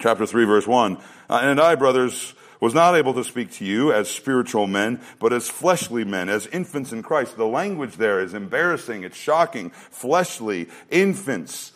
Chapter 0.00 0.26
3, 0.26 0.46
verse 0.46 0.66
1. 0.66 0.96
Uh, 1.30 1.40
and 1.44 1.60
I, 1.60 1.76
brothers, 1.76 2.34
was 2.58 2.74
not 2.74 2.96
able 2.96 3.14
to 3.14 3.22
speak 3.22 3.52
to 3.52 3.64
you 3.64 3.92
as 3.92 4.10
spiritual 4.10 4.66
men, 4.66 5.00
but 5.20 5.32
as 5.32 5.48
fleshly 5.48 6.02
men, 6.02 6.28
as 6.28 6.48
infants 6.48 6.90
in 6.90 7.04
Christ. 7.04 7.36
The 7.36 7.46
language 7.46 7.98
there 7.98 8.18
is 8.18 8.34
embarrassing. 8.34 9.04
It's 9.04 9.16
shocking. 9.16 9.70
Fleshly, 9.70 10.68
infants. 10.90 11.70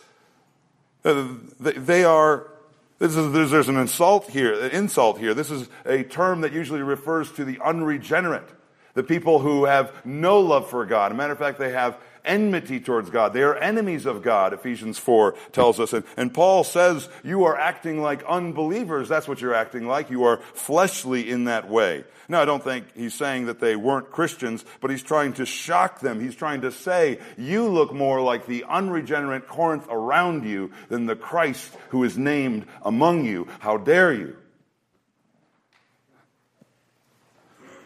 Uh, 1.05 1.35
they 1.57 2.03
are 2.03 2.51
is, 2.99 3.15
there's, 3.15 3.69
an 3.69 3.77
insult 3.77 4.29
here, 4.29 4.61
an 4.61 4.71
insult 4.71 5.19
here. 5.19 5.33
This 5.33 5.51
is 5.51 5.69
a 5.85 6.03
term 6.03 6.41
that 6.41 6.51
usually 6.51 6.81
refers 6.81 7.31
to 7.31 7.45
the 7.45 7.59
unregenerate, 7.63 8.49
the 8.93 9.03
people 9.03 9.39
who 9.39 9.63
have 9.63 10.05
no 10.05 10.41
love 10.41 10.69
for 10.69 10.85
God. 10.85 11.13
As 11.13 11.15
a 11.15 11.15
matter 11.15 11.31
of 11.31 11.39
fact, 11.39 11.59
they 11.59 11.71
have 11.71 11.97
enmity 12.29 12.79
towards 12.79 13.09
God. 13.09 13.33
They 13.33 13.41
are 13.41 13.55
enemies 13.55 14.05
of 14.05 14.21
God, 14.21 14.53
Ephesians 14.53 14.97
4 14.97 15.35
tells 15.51 15.79
us. 15.79 15.91
And, 15.91 16.05
and 16.15 16.33
Paul 16.33 16.63
says, 16.63 17.09
you 17.23 17.43
are 17.45 17.57
acting 17.57 18.01
like 18.01 18.23
unbelievers. 18.23 19.09
That's 19.09 19.27
what 19.27 19.41
you're 19.41 19.55
acting 19.55 19.87
like. 19.87 20.09
You 20.09 20.23
are 20.23 20.37
fleshly 20.53 21.29
in 21.29 21.45
that 21.45 21.67
way. 21.67 22.05
Now, 22.29 22.43
I 22.43 22.45
don't 22.45 22.63
think 22.63 22.85
he's 22.95 23.15
saying 23.15 23.47
that 23.47 23.59
they 23.59 23.75
weren't 23.75 24.11
Christians, 24.11 24.63
but 24.81 24.91
he's 24.91 25.01
trying 25.01 25.33
to 25.33 25.47
shock 25.47 25.99
them. 25.99 26.21
He's 26.21 26.35
trying 26.35 26.61
to 26.61 26.71
say, 26.71 27.17
you 27.37 27.67
look 27.67 27.91
more 27.91 28.21
like 28.21 28.45
the 28.45 28.65
unregenerate 28.69 29.47
Corinth 29.47 29.87
around 29.89 30.45
you 30.45 30.71
than 30.89 31.07
the 31.07 31.15
Christ 31.15 31.75
who 31.89 32.03
is 32.03 32.19
named 32.19 32.67
among 32.83 33.25
you. 33.25 33.47
How 33.59 33.77
dare 33.77 34.13
you? 34.13 34.37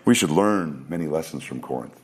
We 0.04 0.14
should 0.14 0.32
learn 0.32 0.86
many 0.90 1.08
lessons 1.08 1.44
from 1.44 1.62
Corinth. 1.62 2.03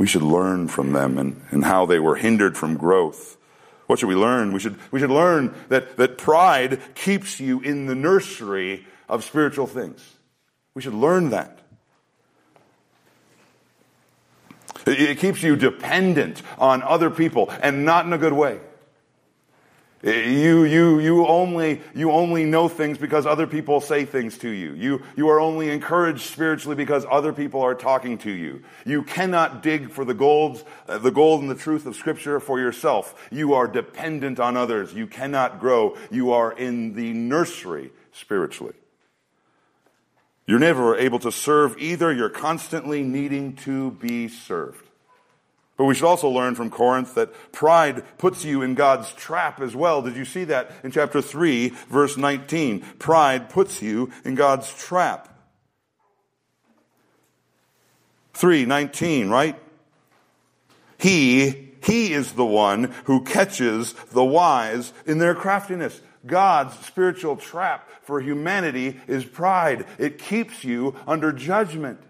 We 0.00 0.06
should 0.06 0.22
learn 0.22 0.68
from 0.68 0.94
them 0.94 1.18
and, 1.18 1.42
and 1.50 1.62
how 1.62 1.84
they 1.84 1.98
were 1.98 2.16
hindered 2.16 2.56
from 2.56 2.78
growth. 2.78 3.36
What 3.86 3.98
should 3.98 4.08
we 4.08 4.14
learn? 4.14 4.50
We 4.54 4.58
should, 4.58 4.76
we 4.90 4.98
should 4.98 5.10
learn 5.10 5.54
that, 5.68 5.98
that 5.98 6.16
pride 6.16 6.80
keeps 6.94 7.38
you 7.38 7.60
in 7.60 7.84
the 7.84 7.94
nursery 7.94 8.86
of 9.10 9.24
spiritual 9.24 9.66
things. 9.66 10.16
We 10.72 10.80
should 10.80 10.94
learn 10.94 11.28
that. 11.28 11.58
It, 14.86 15.02
it 15.02 15.18
keeps 15.18 15.42
you 15.42 15.54
dependent 15.54 16.40
on 16.56 16.80
other 16.80 17.10
people 17.10 17.50
and 17.60 17.84
not 17.84 18.06
in 18.06 18.14
a 18.14 18.18
good 18.18 18.32
way. 18.32 18.58
You, 20.02 20.64
you, 20.64 20.98
you 20.98 21.26
only, 21.26 21.82
you 21.94 22.10
only 22.10 22.44
know 22.44 22.68
things 22.68 22.96
because 22.96 23.26
other 23.26 23.46
people 23.46 23.82
say 23.82 24.06
things 24.06 24.38
to 24.38 24.48
you. 24.48 24.72
You, 24.72 25.02
you 25.14 25.28
are 25.28 25.38
only 25.38 25.68
encouraged 25.68 26.22
spiritually 26.22 26.74
because 26.74 27.04
other 27.10 27.34
people 27.34 27.60
are 27.60 27.74
talking 27.74 28.16
to 28.18 28.30
you. 28.30 28.62
You 28.86 29.02
cannot 29.02 29.62
dig 29.62 29.90
for 29.90 30.06
the 30.06 30.14
gold, 30.14 30.64
uh, 30.88 30.96
the 30.96 31.10
gold 31.10 31.42
and 31.42 31.50
the 31.50 31.54
truth 31.54 31.84
of 31.84 31.96
scripture 31.96 32.40
for 32.40 32.58
yourself. 32.58 33.28
You 33.30 33.52
are 33.52 33.68
dependent 33.68 34.40
on 34.40 34.56
others. 34.56 34.94
You 34.94 35.06
cannot 35.06 35.60
grow. 35.60 35.98
You 36.10 36.32
are 36.32 36.50
in 36.50 36.94
the 36.94 37.12
nursery 37.12 37.90
spiritually. 38.12 38.74
You're 40.46 40.58
never 40.58 40.96
able 40.96 41.18
to 41.20 41.30
serve 41.30 41.76
either. 41.78 42.10
You're 42.10 42.30
constantly 42.30 43.02
needing 43.02 43.54
to 43.56 43.90
be 43.90 44.28
served. 44.28 44.89
But 45.80 45.86
we 45.86 45.94
should 45.94 46.04
also 46.04 46.28
learn 46.28 46.56
from 46.56 46.68
Corinth 46.68 47.14
that 47.14 47.32
pride 47.52 48.04
puts 48.18 48.44
you 48.44 48.60
in 48.60 48.74
God's 48.74 49.10
trap 49.14 49.62
as 49.62 49.74
well. 49.74 50.02
Did 50.02 50.14
you 50.14 50.26
see 50.26 50.44
that 50.44 50.72
in 50.84 50.90
chapter 50.90 51.22
3, 51.22 51.70
verse 51.88 52.18
19? 52.18 52.80
Pride 52.98 53.48
puts 53.48 53.80
you 53.80 54.10
in 54.22 54.34
God's 54.34 54.70
trap. 54.74 55.34
319, 58.34 59.30
right? 59.30 59.58
He, 60.98 61.70
he 61.82 62.12
is 62.12 62.34
the 62.34 62.44
one 62.44 62.94
who 63.04 63.24
catches 63.24 63.94
the 64.12 64.22
wise 64.22 64.92
in 65.06 65.16
their 65.16 65.34
craftiness. 65.34 65.98
God's 66.26 66.78
spiritual 66.80 67.36
trap 67.36 67.88
for 68.02 68.20
humanity 68.20 69.00
is 69.08 69.24
pride. 69.24 69.86
It 69.96 70.18
keeps 70.18 70.62
you 70.62 70.94
under 71.06 71.32
judgment. 71.32 72.02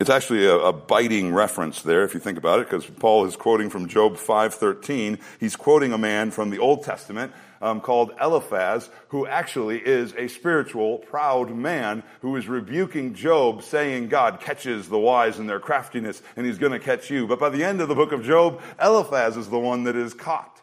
It's 0.00 0.10
actually 0.10 0.46
a, 0.46 0.56
a, 0.56 0.72
biting 0.72 1.34
reference 1.34 1.82
there, 1.82 2.04
if 2.04 2.14
you 2.14 2.20
think 2.20 2.38
about 2.38 2.60
it, 2.60 2.70
because 2.70 2.86
Paul 2.86 3.24
is 3.24 3.34
quoting 3.34 3.68
from 3.68 3.88
Job 3.88 4.14
5.13. 4.16 5.18
He's 5.40 5.56
quoting 5.56 5.92
a 5.92 5.98
man 5.98 6.30
from 6.30 6.50
the 6.50 6.58
Old 6.58 6.84
Testament 6.84 7.32
um, 7.60 7.80
called 7.80 8.12
Eliphaz, 8.20 8.90
who 9.08 9.26
actually 9.26 9.78
is 9.84 10.14
a 10.16 10.28
spiritual, 10.28 10.98
proud 10.98 11.50
man 11.50 12.04
who 12.20 12.36
is 12.36 12.46
rebuking 12.46 13.14
Job, 13.14 13.64
saying 13.64 14.08
God 14.08 14.40
catches 14.40 14.88
the 14.88 14.98
wise 14.98 15.40
in 15.40 15.48
their 15.48 15.58
craftiness, 15.58 16.22
and 16.36 16.46
he's 16.46 16.58
going 16.58 16.72
to 16.72 16.78
catch 16.78 17.10
you. 17.10 17.26
But 17.26 17.40
by 17.40 17.48
the 17.48 17.64
end 17.64 17.80
of 17.80 17.88
the 17.88 17.96
book 17.96 18.12
of 18.12 18.24
Job, 18.24 18.60
Eliphaz 18.80 19.36
is 19.36 19.48
the 19.48 19.58
one 19.58 19.82
that 19.84 19.96
is 19.96 20.14
caught. 20.14 20.60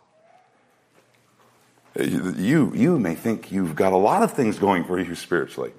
You, 1.99 2.73
you 2.73 2.99
may 2.99 3.15
think 3.15 3.51
you've 3.51 3.75
got 3.75 3.91
a 3.91 3.97
lot 3.97 4.23
of 4.23 4.31
things 4.31 4.59
going 4.59 4.85
for 4.85 4.97
you 4.97 5.13
spiritually, 5.15 5.73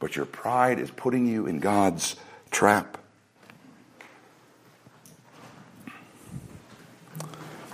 but 0.00 0.16
your 0.16 0.26
pride 0.26 0.78
is 0.78 0.90
putting 0.90 1.26
you 1.26 1.46
in 1.46 1.60
God's 1.60 2.16
trap. 2.50 2.98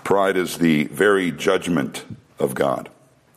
Pride 0.05 0.37
is 0.37 0.59
the 0.59 0.85
very 0.85 1.31
judgment 1.31 2.05
of 2.39 2.55
God. 2.55 2.91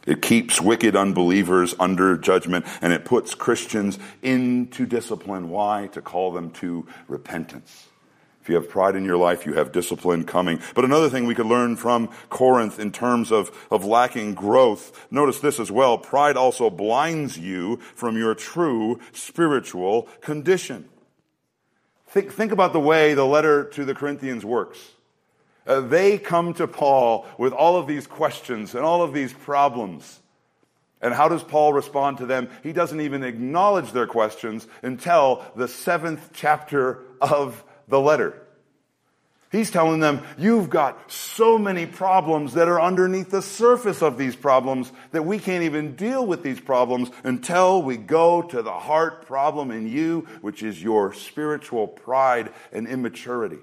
It 0.05 0.21
keeps 0.21 0.61
wicked 0.61 0.95
unbelievers 0.95 1.73
under 1.79 2.17
judgment 2.17 2.65
and 2.81 2.93
it 2.93 3.05
puts 3.05 3.33
Christians 3.33 3.97
into 4.21 4.85
discipline. 4.85 5.49
Why? 5.49 5.87
To 5.93 6.01
call 6.01 6.31
them 6.31 6.51
to 6.51 6.87
repentance. 7.07 7.87
If 8.41 8.49
you 8.49 8.55
have 8.55 8.69
pride 8.69 8.95
in 8.95 9.05
your 9.05 9.17
life, 9.17 9.47
you 9.47 9.53
have 9.53 9.71
discipline 9.71 10.23
coming. 10.23 10.59
But 10.75 10.85
another 10.85 11.09
thing 11.09 11.25
we 11.25 11.33
could 11.33 11.47
learn 11.47 11.75
from 11.75 12.09
Corinth 12.29 12.79
in 12.79 12.91
terms 12.91 13.31
of, 13.31 13.51
of 13.71 13.85
lacking 13.85 14.35
growth, 14.35 15.07
notice 15.09 15.39
this 15.39 15.59
as 15.59 15.71
well. 15.71 15.97
Pride 15.97 16.37
also 16.37 16.69
blinds 16.69 17.39
you 17.39 17.77
from 17.95 18.17
your 18.17 18.35
true 18.35 18.99
spiritual 19.13 20.03
condition. 20.21 20.87
Think, 22.15 22.31
think 22.31 22.53
about 22.53 22.71
the 22.71 22.79
way 22.79 23.13
the 23.13 23.25
letter 23.25 23.65
to 23.71 23.83
the 23.83 23.93
Corinthians 23.93 24.45
works. 24.45 24.79
Uh, 25.67 25.81
they 25.81 26.17
come 26.17 26.53
to 26.53 26.65
Paul 26.65 27.27
with 27.37 27.51
all 27.51 27.75
of 27.75 27.87
these 27.87 28.07
questions 28.07 28.73
and 28.73 28.85
all 28.85 29.01
of 29.01 29.11
these 29.11 29.33
problems. 29.33 30.21
And 31.01 31.13
how 31.13 31.27
does 31.27 31.43
Paul 31.43 31.73
respond 31.73 32.19
to 32.19 32.25
them? 32.25 32.49
He 32.63 32.71
doesn't 32.71 33.01
even 33.01 33.21
acknowledge 33.21 33.91
their 33.91 34.07
questions 34.07 34.65
until 34.81 35.43
the 35.57 35.67
seventh 35.67 36.29
chapter 36.33 37.03
of 37.19 37.61
the 37.89 37.99
letter. 37.99 38.41
He's 39.55 39.71
telling 39.71 40.01
them, 40.01 40.21
you've 40.37 40.69
got 40.69 41.09
so 41.09 41.57
many 41.57 41.85
problems 41.85 42.55
that 42.55 42.67
are 42.67 42.81
underneath 42.81 43.31
the 43.31 43.41
surface 43.41 44.01
of 44.01 44.17
these 44.17 44.35
problems 44.35 44.91
that 45.11 45.23
we 45.23 45.39
can't 45.39 45.63
even 45.63 45.95
deal 45.95 46.25
with 46.25 46.43
these 46.43 46.59
problems 46.59 47.09
until 47.23 47.81
we 47.81 47.95
go 47.95 48.41
to 48.41 48.61
the 48.61 48.73
heart 48.73 49.25
problem 49.27 49.71
in 49.71 49.87
you, 49.87 50.27
which 50.41 50.61
is 50.61 50.83
your 50.83 51.13
spiritual 51.13 51.87
pride 51.87 52.51
and 52.73 52.85
immaturity. 52.85 53.59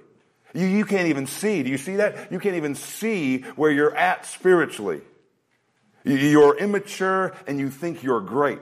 You, 0.54 0.66
you 0.66 0.86
can't 0.86 1.08
even 1.08 1.26
see. 1.26 1.62
Do 1.62 1.68
you 1.68 1.78
see 1.78 1.96
that? 1.96 2.32
You 2.32 2.38
can't 2.38 2.56
even 2.56 2.74
see 2.74 3.42
where 3.56 3.70
you're 3.70 3.94
at 3.94 4.24
spiritually. 4.24 5.02
You're 6.04 6.56
immature 6.56 7.34
and 7.46 7.58
you 7.58 7.68
think 7.68 8.02
you're 8.02 8.22
great. 8.22 8.60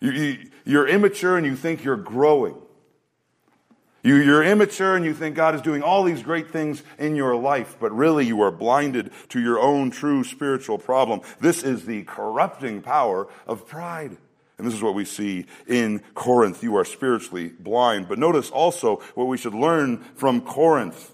You're 0.00 0.86
immature 0.86 1.36
and 1.36 1.44
you 1.44 1.56
think 1.56 1.82
you're 1.82 1.96
growing. 1.96 2.54
You, 4.06 4.36
are 4.36 4.44
immature 4.44 4.94
and 4.94 5.04
you 5.04 5.12
think 5.12 5.34
God 5.34 5.56
is 5.56 5.62
doing 5.62 5.82
all 5.82 6.04
these 6.04 6.22
great 6.22 6.52
things 6.52 6.80
in 6.96 7.16
your 7.16 7.34
life, 7.34 7.76
but 7.80 7.90
really 7.90 8.24
you 8.24 8.40
are 8.42 8.52
blinded 8.52 9.10
to 9.30 9.40
your 9.40 9.58
own 9.58 9.90
true 9.90 10.22
spiritual 10.22 10.78
problem. 10.78 11.22
This 11.40 11.64
is 11.64 11.86
the 11.86 12.04
corrupting 12.04 12.82
power 12.82 13.26
of 13.48 13.66
pride. 13.66 14.16
And 14.58 14.66
this 14.66 14.74
is 14.74 14.82
what 14.82 14.94
we 14.94 15.04
see 15.04 15.46
in 15.66 16.04
Corinth. 16.14 16.62
You 16.62 16.76
are 16.76 16.84
spiritually 16.84 17.48
blind. 17.48 18.08
But 18.08 18.20
notice 18.20 18.48
also 18.48 19.02
what 19.16 19.26
we 19.26 19.36
should 19.36 19.54
learn 19.54 19.98
from 20.14 20.40
Corinth. 20.40 21.12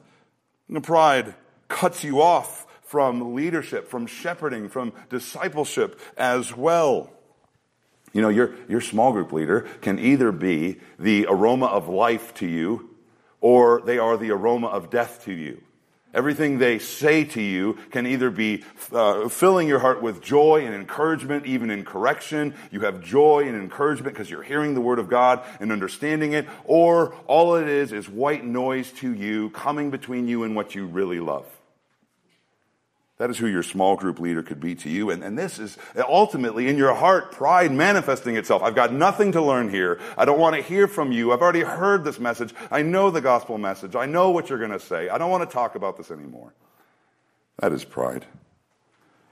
pride 0.82 1.34
cuts 1.68 2.04
you 2.04 2.20
off 2.20 2.66
from 2.82 3.34
leadership, 3.34 3.88
from 3.88 4.06
shepherding, 4.06 4.68
from 4.68 4.92
discipleship 5.08 5.98
as 6.18 6.54
well. 6.54 7.10
You 8.12 8.22
know, 8.22 8.28
your, 8.28 8.54
your 8.68 8.80
small 8.80 9.12
group 9.12 9.32
leader 9.32 9.66
can 9.80 9.98
either 9.98 10.32
be 10.32 10.80
the 10.98 11.26
aroma 11.28 11.66
of 11.66 11.88
life 11.88 12.34
to 12.34 12.46
you 12.46 12.90
or 13.40 13.80
they 13.82 13.98
are 13.98 14.16
the 14.16 14.30
aroma 14.30 14.68
of 14.68 14.90
death 14.90 15.24
to 15.24 15.32
you. 15.32 15.62
Everything 16.14 16.58
they 16.58 16.78
say 16.78 17.24
to 17.24 17.40
you 17.40 17.78
can 17.90 18.06
either 18.06 18.30
be 18.30 18.64
uh, 18.92 19.28
filling 19.28 19.66
your 19.66 19.78
heart 19.78 20.02
with 20.02 20.22
joy 20.22 20.64
and 20.66 20.74
encouragement, 20.74 21.46
even 21.46 21.70
in 21.70 21.84
correction. 21.84 22.54
You 22.70 22.80
have 22.80 23.02
joy 23.02 23.44
and 23.46 23.56
encouragement 23.56 24.14
because 24.14 24.28
you're 24.28 24.42
hearing 24.42 24.74
the 24.74 24.82
Word 24.82 24.98
of 24.98 25.08
God 25.08 25.42
and 25.58 25.72
understanding 25.72 26.34
it, 26.34 26.46
or 26.64 27.14
all 27.26 27.54
it 27.56 27.66
is 27.66 27.92
is 27.92 28.10
white 28.10 28.44
noise 28.44 28.92
to 28.92 29.12
you 29.14 29.50
coming 29.50 29.90
between 29.90 30.28
you 30.28 30.44
and 30.44 30.54
what 30.54 30.74
you 30.74 30.84
really 30.84 31.18
love. 31.18 31.46
That 33.22 33.30
is 33.30 33.38
who 33.38 33.46
your 33.46 33.62
small 33.62 33.94
group 33.94 34.18
leader 34.18 34.42
could 34.42 34.58
be 34.58 34.74
to 34.74 34.90
you. 34.90 35.10
And, 35.10 35.22
and 35.22 35.38
this 35.38 35.60
is 35.60 35.78
ultimately 35.96 36.66
in 36.66 36.76
your 36.76 36.92
heart, 36.92 37.30
pride 37.30 37.70
manifesting 37.70 38.34
itself. 38.34 38.64
I've 38.64 38.74
got 38.74 38.92
nothing 38.92 39.30
to 39.30 39.40
learn 39.40 39.70
here. 39.70 40.00
I 40.18 40.24
don't 40.24 40.40
want 40.40 40.56
to 40.56 40.60
hear 40.60 40.88
from 40.88 41.12
you. 41.12 41.30
I've 41.30 41.40
already 41.40 41.60
heard 41.60 42.02
this 42.02 42.18
message. 42.18 42.52
I 42.68 42.82
know 42.82 43.12
the 43.12 43.20
gospel 43.20 43.58
message. 43.58 43.94
I 43.94 44.06
know 44.06 44.30
what 44.30 44.50
you're 44.50 44.58
going 44.58 44.72
to 44.72 44.80
say. 44.80 45.08
I 45.08 45.18
don't 45.18 45.30
want 45.30 45.48
to 45.48 45.54
talk 45.54 45.76
about 45.76 45.96
this 45.96 46.10
anymore. 46.10 46.52
That 47.60 47.70
is 47.70 47.84
pride. 47.84 48.26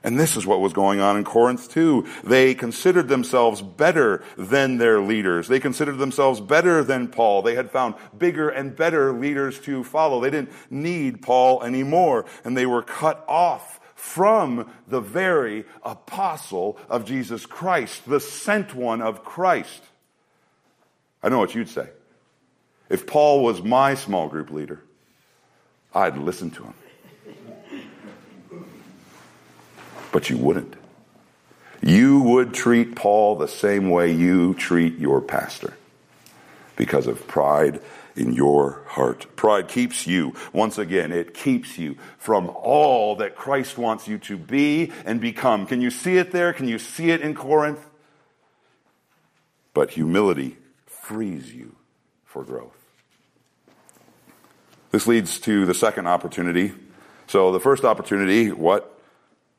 And 0.04 0.20
this 0.20 0.36
is 0.36 0.46
what 0.46 0.60
was 0.60 0.72
going 0.72 1.00
on 1.00 1.16
in 1.16 1.24
Corinth 1.24 1.68
too. 1.68 2.06
They 2.22 2.54
considered 2.54 3.08
themselves 3.08 3.60
better 3.60 4.22
than 4.38 4.78
their 4.78 5.00
leaders. 5.00 5.48
They 5.48 5.58
considered 5.58 5.98
themselves 5.98 6.40
better 6.40 6.84
than 6.84 7.08
Paul. 7.08 7.42
They 7.42 7.56
had 7.56 7.72
found 7.72 7.96
bigger 8.16 8.50
and 8.50 8.76
better 8.76 9.12
leaders 9.12 9.58
to 9.62 9.82
follow. 9.82 10.20
They 10.20 10.30
didn't 10.30 10.52
need 10.70 11.22
Paul 11.22 11.64
anymore 11.64 12.26
and 12.44 12.56
they 12.56 12.66
were 12.66 12.82
cut 12.82 13.24
off 13.26 13.79
from 14.00 14.68
the 14.88 15.00
very 15.00 15.64
apostle 15.84 16.78
of 16.88 17.04
Jesus 17.04 17.44
Christ, 17.44 18.08
the 18.08 18.18
sent 18.18 18.74
one 18.74 19.02
of 19.02 19.24
Christ. 19.24 19.82
I 21.22 21.28
know 21.28 21.38
what 21.38 21.54
you'd 21.54 21.68
say. 21.68 21.86
If 22.88 23.06
Paul 23.06 23.44
was 23.44 23.62
my 23.62 23.94
small 23.94 24.26
group 24.28 24.50
leader, 24.50 24.80
I'd 25.94 26.16
listen 26.16 26.50
to 26.52 26.64
him. 26.64 26.74
But 30.10 30.30
you 30.30 30.38
wouldn't. 30.38 30.74
You 31.82 32.20
would 32.20 32.54
treat 32.54 32.96
Paul 32.96 33.36
the 33.36 33.48
same 33.48 33.90
way 33.90 34.12
you 34.12 34.54
treat 34.54 34.98
your 34.98 35.20
pastor 35.20 35.74
because 36.74 37.06
of 37.06 37.28
pride 37.28 37.80
in 38.16 38.32
your 38.32 38.84
heart. 38.88 39.26
Pride 39.36 39.68
keeps 39.68 40.06
you, 40.06 40.34
once 40.52 40.78
again, 40.78 41.12
it 41.12 41.34
keeps 41.34 41.78
you 41.78 41.96
from 42.18 42.50
all 42.50 43.16
that 43.16 43.36
Christ 43.36 43.78
wants 43.78 44.08
you 44.08 44.18
to 44.18 44.36
be 44.36 44.92
and 45.04 45.20
become. 45.20 45.66
Can 45.66 45.80
you 45.80 45.90
see 45.90 46.16
it 46.16 46.32
there? 46.32 46.52
Can 46.52 46.68
you 46.68 46.78
see 46.78 47.10
it 47.10 47.20
in 47.20 47.34
Corinth? 47.34 47.84
But 49.72 49.90
humility 49.90 50.56
frees 50.86 51.52
you 51.52 51.76
for 52.24 52.44
growth. 52.44 52.76
This 54.90 55.06
leads 55.06 55.38
to 55.40 55.66
the 55.66 55.74
second 55.74 56.08
opportunity. 56.08 56.72
So 57.28 57.52
the 57.52 57.60
first 57.60 57.84
opportunity, 57.84 58.50
what? 58.50 58.98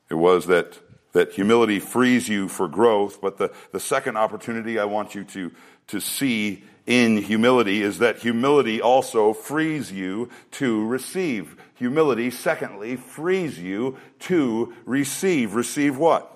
It 0.09 0.15
was 0.15 0.47
that, 0.47 0.77
that 1.13 1.31
humility 1.31 1.79
frees 1.79 2.27
you 2.27 2.49
for 2.49 2.67
growth. 2.67 3.21
But 3.21 3.37
the, 3.37 3.53
the 3.71 3.79
second 3.79 4.17
opportunity 4.17 4.77
I 4.77 4.85
want 4.85 5.15
you 5.15 5.23
to, 5.23 5.51
to 5.87 6.01
see 6.01 6.65
in 6.85 7.17
humility 7.17 7.81
is 7.81 7.99
that 7.99 8.19
humility 8.19 8.81
also 8.81 9.33
frees 9.33 9.91
you 9.91 10.29
to 10.51 10.85
receive. 10.87 11.55
Humility, 11.75 12.31
secondly, 12.31 12.95
frees 12.95 13.59
you 13.59 13.97
to 14.19 14.73
receive. 14.85 15.55
Receive 15.55 15.97
what? 15.97 16.27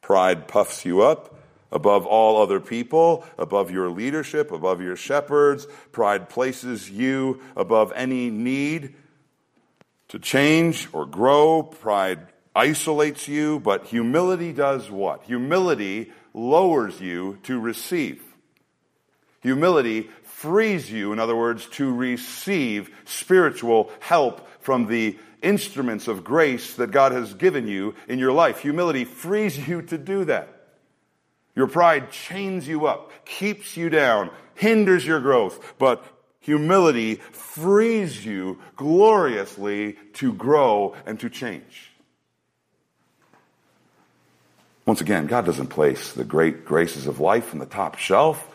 Pride 0.00 0.48
puffs 0.48 0.84
you 0.84 1.02
up 1.02 1.34
above 1.72 2.06
all 2.06 2.40
other 2.40 2.60
people, 2.60 3.24
above 3.36 3.70
your 3.70 3.90
leadership, 3.90 4.52
above 4.52 4.80
your 4.80 4.96
shepherds. 4.96 5.66
Pride 5.92 6.28
places 6.28 6.88
you 6.90 7.40
above 7.56 7.92
any 7.96 8.30
need 8.30 8.94
to 10.08 10.18
change 10.18 10.88
or 10.92 11.06
grow. 11.06 11.62
Pride 11.62 12.20
isolates 12.54 13.26
you, 13.26 13.58
but 13.60 13.86
humility 13.86 14.52
does 14.52 14.90
what? 14.90 15.24
Humility 15.24 16.12
lowers 16.32 17.00
you 17.00 17.38
to 17.42 17.58
receive. 17.58 18.23
Humility 19.44 20.08
frees 20.22 20.90
you, 20.90 21.12
in 21.12 21.18
other 21.18 21.36
words, 21.36 21.66
to 21.66 21.94
receive 21.94 22.90
spiritual 23.04 23.90
help 24.00 24.48
from 24.60 24.86
the 24.86 25.18
instruments 25.42 26.08
of 26.08 26.24
grace 26.24 26.76
that 26.76 26.90
God 26.90 27.12
has 27.12 27.34
given 27.34 27.68
you 27.68 27.94
in 28.08 28.18
your 28.18 28.32
life. 28.32 28.60
Humility 28.60 29.04
frees 29.04 29.68
you 29.68 29.82
to 29.82 29.98
do 29.98 30.24
that. 30.24 30.48
Your 31.54 31.66
pride 31.66 32.10
chains 32.10 32.66
you 32.66 32.86
up, 32.86 33.12
keeps 33.26 33.76
you 33.76 33.90
down, 33.90 34.30
hinders 34.54 35.06
your 35.06 35.20
growth, 35.20 35.74
but 35.78 36.02
humility 36.40 37.16
frees 37.32 38.24
you 38.24 38.58
gloriously 38.76 39.98
to 40.14 40.32
grow 40.32 40.96
and 41.04 41.20
to 41.20 41.28
change. 41.28 41.92
Once 44.86 45.02
again, 45.02 45.26
God 45.26 45.44
doesn't 45.44 45.68
place 45.68 46.12
the 46.12 46.24
great 46.24 46.64
graces 46.64 47.06
of 47.06 47.20
life 47.20 47.52
on 47.52 47.58
the 47.58 47.66
top 47.66 47.98
shelf. 47.98 48.48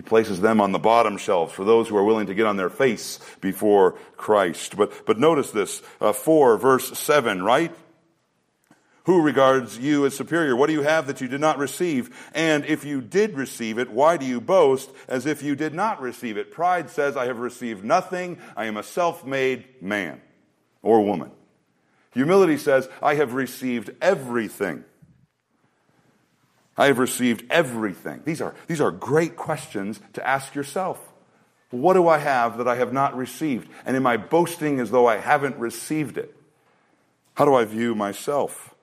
He 0.00 0.02
places 0.02 0.40
them 0.40 0.62
on 0.62 0.72
the 0.72 0.78
bottom 0.78 1.18
shelves 1.18 1.52
for 1.52 1.62
those 1.62 1.86
who 1.86 1.96
are 1.98 2.02
willing 2.02 2.28
to 2.28 2.34
get 2.34 2.46
on 2.46 2.56
their 2.56 2.70
face 2.70 3.20
before 3.42 3.98
Christ. 4.16 4.74
But, 4.74 5.04
but 5.04 5.18
notice 5.18 5.50
this, 5.50 5.82
uh, 6.00 6.14
4 6.14 6.56
verse 6.56 6.98
7, 6.98 7.42
right? 7.42 7.70
Who 9.04 9.20
regards 9.20 9.78
you 9.78 10.06
as 10.06 10.16
superior? 10.16 10.56
What 10.56 10.68
do 10.68 10.72
you 10.72 10.80
have 10.80 11.06
that 11.08 11.20
you 11.20 11.28
did 11.28 11.42
not 11.42 11.58
receive? 11.58 12.30
And 12.32 12.64
if 12.64 12.82
you 12.82 13.02
did 13.02 13.36
receive 13.36 13.78
it, 13.78 13.90
why 13.90 14.16
do 14.16 14.24
you 14.24 14.40
boast 14.40 14.90
as 15.06 15.26
if 15.26 15.42
you 15.42 15.54
did 15.54 15.74
not 15.74 16.00
receive 16.00 16.38
it? 16.38 16.50
Pride 16.50 16.88
says, 16.88 17.14
I 17.14 17.26
have 17.26 17.40
received 17.40 17.84
nothing. 17.84 18.38
I 18.56 18.64
am 18.64 18.78
a 18.78 18.82
self-made 18.82 19.82
man 19.82 20.22
or 20.80 21.04
woman. 21.04 21.30
Humility 22.12 22.56
says, 22.56 22.88
I 23.02 23.16
have 23.16 23.34
received 23.34 23.90
everything. 24.00 24.82
I 26.80 26.86
have 26.86 26.98
received 26.98 27.44
everything. 27.50 28.22
These 28.24 28.40
are, 28.40 28.54
these 28.66 28.80
are 28.80 28.90
great 28.90 29.36
questions 29.36 30.00
to 30.14 30.26
ask 30.26 30.54
yourself. 30.54 30.98
What 31.68 31.92
do 31.92 32.08
I 32.08 32.16
have 32.16 32.56
that 32.56 32.66
I 32.66 32.76
have 32.76 32.90
not 32.90 33.14
received? 33.14 33.68
And 33.84 33.96
am 33.98 34.06
I 34.06 34.16
boasting 34.16 34.80
as 34.80 34.90
though 34.90 35.06
I 35.06 35.18
haven't 35.18 35.58
received 35.58 36.16
it? 36.16 36.34
How 37.34 37.44
do 37.44 37.52
I 37.52 37.66
view 37.66 37.94
myself? 37.94 38.74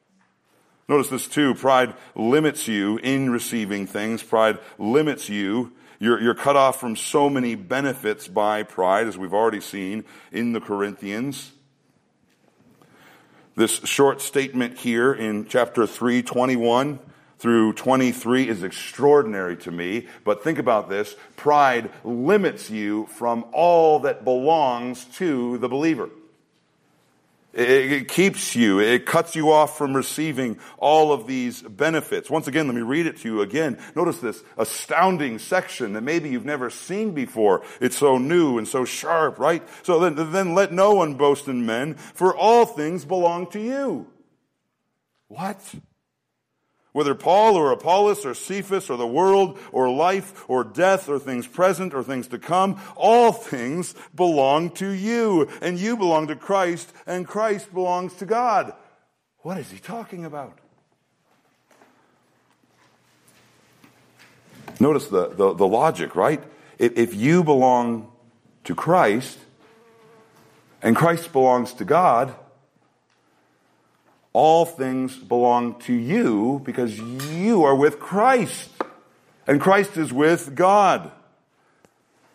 Notice 0.88 1.10
this 1.10 1.28
too. 1.28 1.56
Pride 1.56 1.96
limits 2.14 2.68
you 2.68 2.98
in 2.98 3.32
receiving 3.32 3.88
things. 3.88 4.22
Pride 4.22 4.60
limits 4.78 5.28
you. 5.28 5.74
You're, 5.98 6.22
you're 6.22 6.36
cut 6.36 6.56
off 6.56 6.80
from 6.80 6.96
so 6.96 7.32
many 7.32 7.56
benefits 7.56 8.28
by 8.28 8.62
pride, 8.62 9.08
as 9.08 9.18
we've 9.18 9.34
already 9.34 9.60
seen 9.60 10.06
in 10.32 10.54
the 10.54 10.62
Corinthians. 10.62 11.52
This 13.56 13.72
short 13.86 14.22
statement 14.22 14.78
here 14.78 15.12
in 15.12 15.48
chapter 15.48 15.88
321 15.88 17.00
through 17.40 17.74
23 17.74 18.48
is 18.48 18.64
extraordinary 18.64 19.58
to 19.58 19.72
me. 19.72 20.08
But 20.24 20.44
think 20.44 20.58
about 20.60 20.90
this. 20.90 21.16
Pride 21.36 21.92
limits 22.04 22.70
you 22.70 23.06
from 23.08 23.46
all 23.52 24.00
that 24.00 24.24
belongs 24.24 25.06
to 25.18 25.58
the 25.60 25.70
believer. 25.70 26.10
It 27.54 28.10
keeps 28.10 28.56
you, 28.56 28.80
it 28.80 29.08
cuts 29.08 29.36
you 29.36 29.52
off 29.52 29.80
from 29.80 29.96
receiving 29.96 30.60
all 30.78 31.12
of 31.12 31.26
these 31.26 31.64
benefits. 31.64 32.30
Once 32.30 32.48
again, 32.48 32.68
let 32.68 32.76
me 32.76 32.84
read 32.84 33.08
it 33.08 33.18
to 33.18 33.28
you 33.28 33.42
again. 33.42 33.80
Notice 33.96 34.20
this 34.20 34.44
astounding 34.60 35.40
section 35.40 35.94
that 35.94 36.02
maybe 36.02 36.30
you've 36.30 36.46
never 36.46 36.70
seen 36.70 37.14
before. 37.16 37.64
It's 37.82 37.98
so 37.98 38.20
new 38.20 38.60
and 38.60 38.68
so 38.68 38.86
sharp, 38.86 39.40
right? 39.40 39.68
So 39.82 40.00
then, 40.00 40.32
then 40.32 40.54
let 40.54 40.72
no 40.72 40.94
one 40.94 41.16
boast 41.16 41.48
in 41.48 41.66
men, 41.66 41.96
for 41.96 42.36
all 42.36 42.68
things 42.68 43.06
belong 43.06 43.48
to 43.48 43.60
you. 43.60 44.06
What? 45.28 45.60
Whether 46.98 47.14
Paul 47.14 47.56
or 47.56 47.72
Apollos 47.72 48.26
or 48.26 48.34
Cephas 48.34 48.90
or 48.90 48.98
the 48.98 49.06
world 49.06 49.60
or 49.72 49.88
life 49.88 50.44
or 50.48 50.64
death 50.64 51.08
or 51.08 51.20
things 51.20 51.46
present 51.46 51.94
or 51.94 52.02
things 52.02 52.28
to 52.30 52.40
come, 52.40 52.82
all 52.96 53.32
things 53.32 53.94
belong 54.16 54.72
to 54.72 54.90
you. 54.90 55.48
And 55.62 55.78
you 55.78 55.96
belong 55.96 56.26
to 56.26 56.36
Christ 56.36 56.92
and 57.06 57.28
Christ 57.28 57.72
belongs 57.72 58.16
to 58.16 58.26
God. 58.26 58.74
What 59.42 59.60
is 59.60 59.70
he 59.70 59.78
talking 59.78 60.26
about? 60.26 60.58
Notice 64.80 65.06
the, 65.06 65.28
the, 65.28 65.54
the 65.54 65.68
logic, 65.68 66.16
right? 66.16 66.44
If, 66.80 66.98
if 66.98 67.14
you 67.14 67.44
belong 67.44 68.12
to 68.64 68.74
Christ 68.74 69.38
and 70.82 70.96
Christ 70.96 71.32
belongs 71.32 71.74
to 71.74 71.86
God, 71.86 72.34
all 74.38 74.68
things 74.68 75.18
belong 75.18 75.80
to 75.80 75.92
you 75.92 76.62
because 76.64 76.96
you 77.00 77.64
are 77.64 77.74
with 77.74 78.00
Christ. 78.00 78.70
And 79.48 79.60
Christ 79.60 79.98
is 79.98 80.14
with 80.14 80.54
God. 80.54 81.12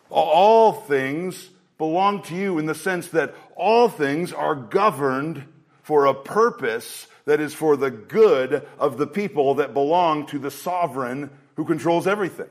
All 0.09 0.73
things 0.73 1.49
belong 1.77 2.21
to 2.23 2.35
you 2.35 2.59
in 2.59 2.65
the 2.65 2.75
sense 2.75 3.07
that 3.11 3.33
all 3.55 3.87
things 3.87 4.33
are 4.33 4.53
governed 4.53 5.45
for 5.81 6.05
a 6.05 6.13
purpose 6.13 7.07
that 7.23 7.39
is 7.39 7.53
for 7.53 7.77
the 7.77 7.89
good 7.89 8.67
of 8.77 8.97
the 8.97 9.07
people 9.07 9.53
that 9.55 9.73
belong 9.73 10.25
to 10.25 10.39
the 10.39 10.51
sovereign 10.51 11.29
who 11.55 11.63
controls 11.63 12.05
everything. 12.05 12.49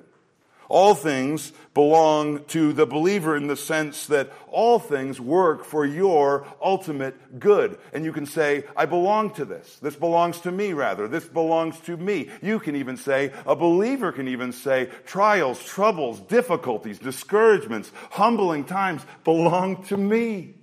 All 0.73 0.95
things 0.95 1.53
belong 1.75 2.47
to 2.47 2.73
the 2.73 2.87
believer 2.87 3.37
in 3.37 3.47
the 3.47 3.59
sense 3.59 4.07
that 4.07 4.33
all 4.51 4.79
things 4.79 5.21
work 5.21 5.67
for 5.67 5.85
your 5.85 6.47
ultimate 6.63 7.39
good. 7.39 7.79
And 7.93 8.07
you 8.07 8.13
can 8.15 8.25
say, 8.25 8.65
I 8.75 8.87
belong 8.87 9.35
to 9.35 9.45
this. 9.45 9.77
This 9.83 9.97
belongs 9.97 10.41
to 10.41 10.51
me, 10.51 10.73
rather. 10.73 11.09
This 11.09 11.27
belongs 11.27 11.79
to 11.81 11.99
me. 11.99 12.31
You 12.41 12.59
can 12.59 12.75
even 12.75 12.97
say, 12.97 13.35
a 13.45 13.55
believer 13.55 14.13
can 14.13 14.29
even 14.29 14.51
say, 14.51 14.89
trials, 15.05 15.63
troubles, 15.63 16.21
difficulties, 16.21 16.99
discouragements, 16.99 17.93
humbling 18.13 18.65
times 18.65 19.03
belong 19.25 19.85
to 19.89 19.99
me 19.99 20.55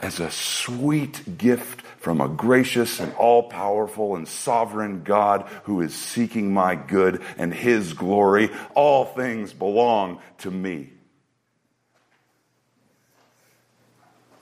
as 0.00 0.20
a 0.20 0.30
sweet 0.30 1.38
gift 1.38 1.82
from 1.98 2.20
a 2.20 2.28
gracious 2.28 3.00
and 3.00 3.12
all 3.14 3.44
powerful 3.44 4.14
and 4.14 4.28
sovereign 4.28 5.02
God 5.02 5.48
who 5.64 5.80
is 5.80 5.94
seeking 5.94 6.52
my 6.52 6.74
good 6.74 7.22
and 7.38 7.52
his 7.52 7.94
glory. 7.94 8.50
All 8.74 9.04
things 9.04 9.52
belong 9.52 10.20
to 10.38 10.50
me. 10.50 10.90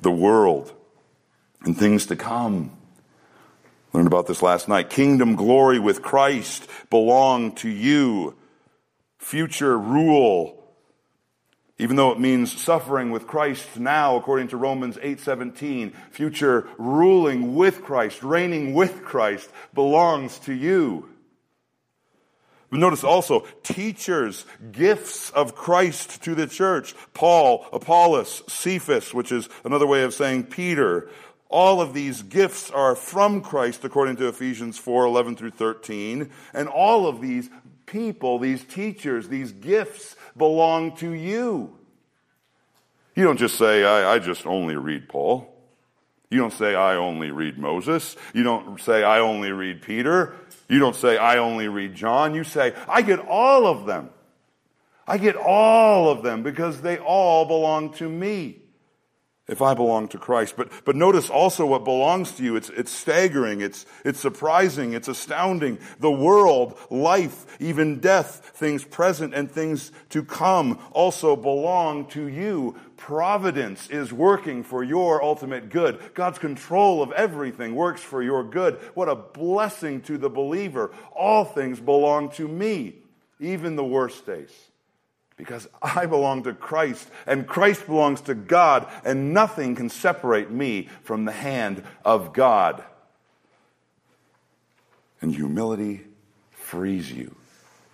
The 0.01 0.11
world 0.11 0.73
and 1.63 1.79
things 1.79 2.07
to 2.07 2.17
come. 2.17 2.77
Learned 3.93 4.09
about 4.09 4.27
this 4.27 4.43
last 4.43 4.69
night. 4.69 4.91
Kingdom 4.91 5.37
glory 5.37 5.79
with 5.79 6.03
Christ 6.03 6.67
belong 6.91 7.55
to 7.57 7.69
you. 7.69 8.35
Future 9.19 9.79
rule 9.79 10.64
even 11.79 11.97
though 11.97 12.13
it 12.13 12.21
means 12.21 12.61
suffering 12.61 13.11
with 13.11 13.27
Christ 13.27 13.79
now, 13.79 14.17
according 14.17 14.49
to 14.49 14.57
Romans 14.57 14.97
8:17, 15.03 15.93
future 16.11 16.69
ruling 16.79 17.57
with 17.57 17.83
Christ, 17.83 18.23
reigning 18.23 18.75
with 18.75 19.05
Christ 19.05 19.51
belongs 19.75 20.39
to 20.41 20.53
you. 20.53 21.09
But 22.71 22.81
notice 22.81 23.05
also 23.05 23.47
teachers, 23.63 24.45
gifts 24.73 25.31
of 25.31 25.55
Christ 25.55 26.23
to 26.25 26.35
the 26.35 26.49
church. 26.49 26.95
Paul, 27.13 27.67
Apollos, 27.73 28.43
Cephas, 28.49 29.15
which 29.15 29.31
is 29.31 29.49
another 29.65 29.87
way 29.87 30.03
of 30.03 30.15
saying 30.15 30.45
Peter. 30.45 31.09
All 31.49 31.81
of 31.81 31.95
these 31.95 32.23
gifts 32.23 32.73
are 32.73 32.97
from 32.97 33.43
Christ 33.43 33.85
according 33.85 34.17
to 34.17 34.27
Ephesians 34.27 34.77
4, 34.77 35.05
11 35.07 35.37
through 35.37 35.53
13. 35.53 36.31
And 36.53 36.69
all 36.69 37.07
of 37.07 37.21
these 37.21 37.49
people, 37.87 38.41
these 38.41 38.65
teachers, 38.65 39.29
these 39.29 39.53
gifts 39.53 40.17
belong 40.37 40.97
to 40.97 41.13
you. 41.13 41.77
You 43.15 43.25
don't 43.25 43.39
just 43.39 43.57
say, 43.57 43.85
I, 43.85 44.15
I 44.15 44.19
just 44.19 44.47
only 44.47 44.77
read 44.77 45.09
Paul. 45.09 45.51
You 46.31 46.39
don't 46.41 46.53
say, 46.53 46.75
I 46.75 46.97
only 46.97 47.31
read 47.31 47.59
Moses. 47.59 48.17
You 48.33 48.43
don't 48.43 48.81
say, 48.81 49.05
I 49.05 49.21
only 49.21 49.53
read 49.53 49.83
Peter. 49.83 50.35
You 50.69 50.81
don't 50.81 50.97
say, 50.97 51.17
I 51.17 51.39
only 51.39 51.69
read 51.69 51.95
John. 51.95 52.35
You 52.35 52.43
say, 52.43 52.75
I 52.89 53.03
get 53.03 53.21
all 53.21 53.67
of 53.67 53.87
them. 53.87 54.11
I 55.07 55.19
get 55.19 55.37
all 55.37 56.11
of 56.11 56.23
them 56.23 56.43
because 56.43 56.81
they 56.81 56.99
all 56.99 57.45
belong 57.45 57.93
to 57.95 58.09
me 58.09 58.64
if 59.47 59.61
I 59.61 59.75
belong 59.75 60.09
to 60.09 60.19
Christ. 60.19 60.55
But, 60.57 60.71
but 60.85 60.97
notice 60.97 61.29
also 61.29 61.67
what 61.67 61.85
belongs 61.85 62.33
to 62.33 62.43
you. 62.43 62.57
It's, 62.57 62.71
it's 62.71 62.91
staggering. 62.91 63.61
It's, 63.61 63.85
it's 64.05 64.19
surprising. 64.19 64.95
It's 64.95 65.09
astounding. 65.09 65.79
The 66.01 66.11
world, 66.11 66.79
life, 66.91 67.45
even 67.61 68.01
death, 68.01 68.53
things 68.55 68.85
present 68.85 69.35
and 69.35 69.51
things 69.51 69.93
to 70.11 70.25
come 70.25 70.79
also 70.93 71.37
belong 71.37 72.07
to 72.09 72.27
you. 72.27 72.77
Providence 72.97 73.91
is 73.91 74.13
working 74.13 74.63
for 74.63 74.83
your 74.83 75.23
ultimate 75.23 75.69
good. 75.69 76.01
God's 76.15 76.39
control 76.39 77.03
of 77.03 77.13
everything 77.13 77.75
works 77.75 78.01
for 78.01 78.23
your 78.23 78.45
good. 78.45 78.77
What 78.95 79.11
a 79.11 79.15
blessing 79.15 80.01
to 80.03 80.17
the 80.17 80.31
believer. 80.31 80.91
All 81.15 81.45
things 81.45 81.81
belong 81.81 82.31
to 82.33 82.49
me, 82.49 82.95
even 83.41 83.77
the 83.77 83.85
worst 83.85 84.25
days 84.25 84.51
because 85.37 85.67
I 85.83 86.07
belong 86.07 86.45
to 86.45 86.53
Christ 86.53 87.09
and 87.27 87.47
Christ 87.47 87.87
belongs 87.87 88.21
to 88.23 88.35
God 88.35 88.89
and 89.05 89.33
nothing 89.35 89.75
can 89.75 89.91
separate 89.91 90.51
me 90.51 90.89
from 91.03 91.25
the 91.25 91.33
hand 91.33 91.83
of 92.05 92.33
God. 92.33 92.83
And 95.21 95.35
humility 95.35 96.03
frees 96.53 97.11
you 97.11 97.35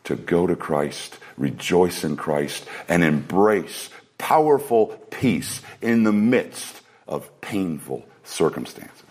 to 0.04 0.16
go 0.16 0.46
to 0.46 0.56
Christ, 0.56 1.18
rejoice 1.36 2.04
in 2.04 2.16
Christ, 2.16 2.66
and 2.88 3.04
embrace 3.04 3.90
powerful 4.18 4.88
peace 5.10 5.62
in 5.80 6.02
the 6.02 6.12
midst 6.12 6.80
of 7.06 7.40
painful 7.40 8.06
circumstances. 8.24 9.04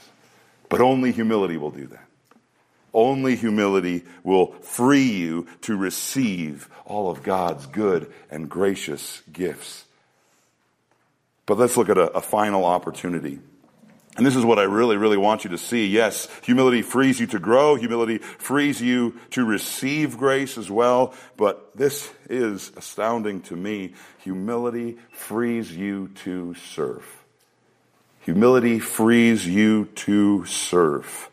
But 0.68 0.82
only 0.82 1.12
humility 1.12 1.58
will 1.58 1.72
do 1.72 1.88
that. 1.88 2.09
Only 2.94 3.36
humility 3.36 4.04
will 4.24 4.54
free 4.62 5.12
you 5.12 5.48
to 5.62 5.78
receive 5.78 6.70
all 6.86 7.10
of 7.10 7.24
God's 7.24 7.66
good 7.68 8.12
and 8.32 8.50
gracious 8.50 9.22
gifts. 9.32 9.86
But 11.46 11.58
let's 11.58 11.78
look 11.78 11.90
at 11.90 11.98
a, 11.98 12.12
a, 12.12 12.22
final 12.22 12.66
opportunity. 12.66 13.40
And 14.18 14.26
this 14.26 14.36
is 14.36 14.44
what 14.46 14.60
I 14.60 14.64
really, 14.64 14.98
really 14.98 15.18
want 15.18 15.44
you 15.44 15.52
to 15.52 15.58
see. 15.58 15.88
Yes, 15.88 16.28
humility 16.44 16.82
frees 16.82 17.20
you 17.20 17.28
to 17.28 17.40
grow. 17.40 17.76
Humility 17.76 18.18
frees 18.18 18.82
you 18.82 19.18
to 19.32 19.46
receive 19.46 20.18
grace 20.18 20.58
as 20.58 20.70
well. 20.70 21.14
But 21.38 21.76
this 21.76 22.12
is 22.30 22.72
astounding 22.76 23.42
to 23.44 23.56
me. 23.56 23.94
Humility 24.20 24.98
frees 25.12 25.76
you 25.76 26.10
to 26.24 26.54
serve. 26.56 27.06
Humility 28.22 28.80
frees 28.80 29.48
you 29.48 29.86
to 29.86 30.46
serve. 30.46 31.29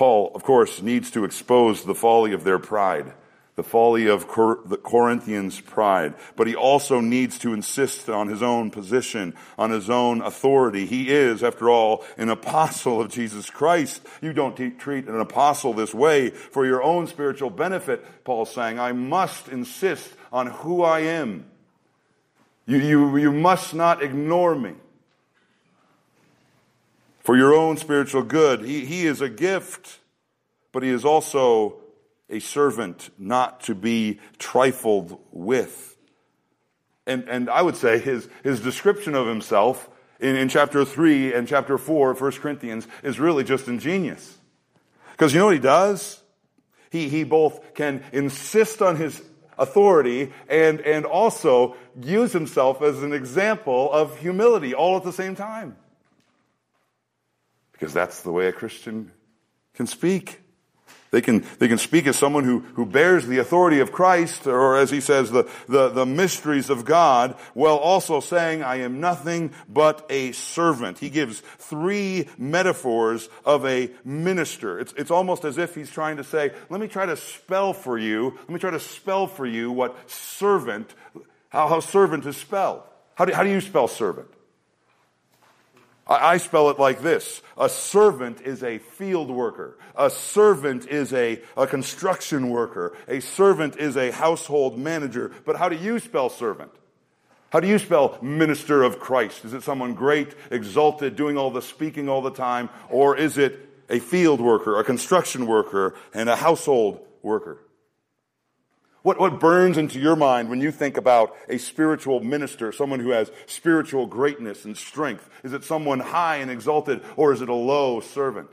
Paul, 0.00 0.32
of 0.34 0.44
course, 0.44 0.80
needs 0.80 1.10
to 1.10 1.24
expose 1.24 1.84
the 1.84 1.94
folly 1.94 2.32
of 2.32 2.42
their 2.42 2.58
pride, 2.58 3.12
the 3.56 3.62
folly 3.62 4.06
of 4.06 4.26
Cor- 4.26 4.60
the 4.64 4.78
Corinthians' 4.78 5.60
pride, 5.60 6.14
but 6.36 6.46
he 6.46 6.56
also 6.56 7.00
needs 7.00 7.38
to 7.40 7.52
insist 7.52 8.08
on 8.08 8.28
his 8.28 8.42
own 8.42 8.70
position, 8.70 9.34
on 9.58 9.70
his 9.70 9.90
own 9.90 10.22
authority. 10.22 10.86
He 10.86 11.10
is, 11.10 11.42
after 11.42 11.68
all, 11.68 12.02
an 12.16 12.30
apostle 12.30 12.98
of 12.98 13.10
Jesus 13.10 13.50
Christ. 13.50 14.00
You 14.22 14.32
don't 14.32 14.56
treat 14.78 15.06
an 15.06 15.20
apostle 15.20 15.74
this 15.74 15.92
way 15.92 16.30
for 16.30 16.64
your 16.64 16.82
own 16.82 17.06
spiritual 17.06 17.50
benefit, 17.50 18.24
Paul's 18.24 18.54
saying. 18.54 18.78
I 18.78 18.92
must 18.92 19.48
insist 19.48 20.08
on 20.32 20.46
who 20.46 20.82
I 20.82 21.00
am. 21.00 21.44
You, 22.64 22.78
you, 22.78 23.16
you 23.18 23.32
must 23.32 23.74
not 23.74 24.02
ignore 24.02 24.54
me 24.54 24.76
for 27.30 27.36
your 27.36 27.54
own 27.54 27.76
spiritual 27.76 28.24
good. 28.24 28.64
He, 28.64 28.84
he 28.84 29.06
is 29.06 29.20
a 29.20 29.28
gift, 29.28 30.00
but 30.72 30.82
he 30.82 30.88
is 30.88 31.04
also 31.04 31.76
a 32.28 32.40
servant 32.40 33.08
not 33.18 33.60
to 33.66 33.74
be 33.76 34.18
trifled 34.38 35.16
with. 35.30 35.96
And, 37.06 37.28
and 37.28 37.48
I 37.48 37.62
would 37.62 37.76
say 37.76 38.00
his, 38.00 38.28
his 38.42 38.58
description 38.58 39.14
of 39.14 39.28
himself 39.28 39.88
in, 40.18 40.34
in 40.34 40.48
chapter 40.48 40.84
3 40.84 41.32
and 41.32 41.46
chapter 41.46 41.78
4 41.78 42.10
of 42.10 42.20
1 42.20 42.32
Corinthians 42.32 42.88
is 43.04 43.20
really 43.20 43.44
just 43.44 43.68
ingenious. 43.68 44.36
Because 45.12 45.32
you 45.32 45.38
know 45.38 45.46
what 45.46 45.54
he 45.54 45.60
does? 45.60 46.20
He, 46.90 47.08
he 47.08 47.22
both 47.22 47.74
can 47.74 48.02
insist 48.10 48.82
on 48.82 48.96
his 48.96 49.22
authority 49.56 50.32
and, 50.48 50.80
and 50.80 51.06
also 51.06 51.76
use 52.02 52.32
himself 52.32 52.82
as 52.82 53.04
an 53.04 53.12
example 53.12 53.88
of 53.92 54.18
humility 54.18 54.74
all 54.74 54.96
at 54.96 55.04
the 55.04 55.12
same 55.12 55.36
time. 55.36 55.76
Because 57.80 57.94
that's 57.94 58.20
the 58.20 58.30
way 58.30 58.46
a 58.46 58.52
Christian 58.52 59.10
can 59.72 59.86
speak. 59.86 60.42
They 61.12 61.22
can, 61.22 61.46
they 61.58 61.66
can 61.66 61.78
speak 61.78 62.06
as 62.06 62.16
someone 62.16 62.44
who, 62.44 62.60
who 62.60 62.84
bears 62.84 63.26
the 63.26 63.38
authority 63.38 63.80
of 63.80 63.90
Christ, 63.90 64.46
or 64.46 64.76
as 64.76 64.90
he 64.90 65.00
says, 65.00 65.30
the, 65.30 65.48
the, 65.66 65.88
the 65.88 66.04
mysteries 66.04 66.68
of 66.68 66.84
God, 66.84 67.36
while 67.54 67.76
also 67.76 68.20
saying, 68.20 68.62
I 68.62 68.76
am 68.80 69.00
nothing 69.00 69.52
but 69.66 70.06
a 70.10 70.32
servant. 70.32 70.98
He 70.98 71.08
gives 71.08 71.40
three 71.40 72.28
metaphors 72.36 73.30
of 73.46 73.64
a 73.64 73.90
minister. 74.04 74.78
It's, 74.78 74.92
it's 74.92 75.10
almost 75.10 75.46
as 75.46 75.56
if 75.56 75.74
he's 75.74 75.90
trying 75.90 76.18
to 76.18 76.24
say, 76.24 76.52
let 76.68 76.80
me 76.80 76.86
try 76.86 77.06
to 77.06 77.16
spell 77.16 77.72
for 77.72 77.98
you, 77.98 78.34
let 78.38 78.50
me 78.50 78.60
try 78.60 78.70
to 78.70 78.78
spell 78.78 79.26
for 79.26 79.46
you 79.46 79.72
what 79.72 80.10
servant, 80.10 80.94
how, 81.48 81.66
how 81.66 81.80
servant 81.80 82.26
is 82.26 82.36
spelled. 82.36 82.82
How 83.14 83.24
do, 83.24 83.32
how 83.32 83.42
do 83.42 83.50
you 83.50 83.62
spell 83.62 83.88
servant? 83.88 84.28
I 86.10 86.38
spell 86.38 86.70
it 86.70 86.78
like 86.80 87.02
this. 87.02 87.40
A 87.56 87.68
servant 87.68 88.40
is 88.40 88.64
a 88.64 88.78
field 88.78 89.30
worker. 89.30 89.78
A 89.94 90.10
servant 90.10 90.88
is 90.88 91.12
a, 91.12 91.40
a 91.56 91.68
construction 91.68 92.50
worker. 92.50 92.96
A 93.06 93.20
servant 93.20 93.76
is 93.76 93.96
a 93.96 94.10
household 94.10 94.76
manager. 94.76 95.30
But 95.44 95.56
how 95.56 95.68
do 95.68 95.76
you 95.76 96.00
spell 96.00 96.28
servant? 96.28 96.72
How 97.50 97.60
do 97.60 97.68
you 97.68 97.78
spell 97.78 98.18
minister 98.20 98.82
of 98.82 98.98
Christ? 98.98 99.44
Is 99.44 99.54
it 99.54 99.62
someone 99.62 99.94
great, 99.94 100.34
exalted, 100.50 101.14
doing 101.14 101.38
all 101.38 101.52
the 101.52 101.62
speaking 101.62 102.08
all 102.08 102.22
the 102.22 102.32
time? 102.32 102.70
Or 102.88 103.16
is 103.16 103.38
it 103.38 103.68
a 103.88 104.00
field 104.00 104.40
worker, 104.40 104.80
a 104.80 104.84
construction 104.84 105.46
worker, 105.46 105.94
and 106.12 106.28
a 106.28 106.36
household 106.36 107.06
worker? 107.22 107.58
What, 109.02 109.18
what 109.18 109.40
burns 109.40 109.78
into 109.78 109.98
your 109.98 110.16
mind 110.16 110.50
when 110.50 110.60
you 110.60 110.70
think 110.70 110.96
about 110.96 111.34
a 111.48 111.58
spiritual 111.58 112.20
minister, 112.20 112.70
someone 112.70 113.00
who 113.00 113.10
has 113.10 113.30
spiritual 113.46 114.06
greatness 114.06 114.64
and 114.64 114.76
strength? 114.76 115.28
Is 115.42 115.54
it 115.54 115.64
someone 115.64 116.00
high 116.00 116.36
and 116.36 116.50
exalted, 116.50 117.02
or 117.16 117.32
is 117.32 117.40
it 117.40 117.48
a 117.48 117.54
low 117.54 118.00
servant? 118.00 118.50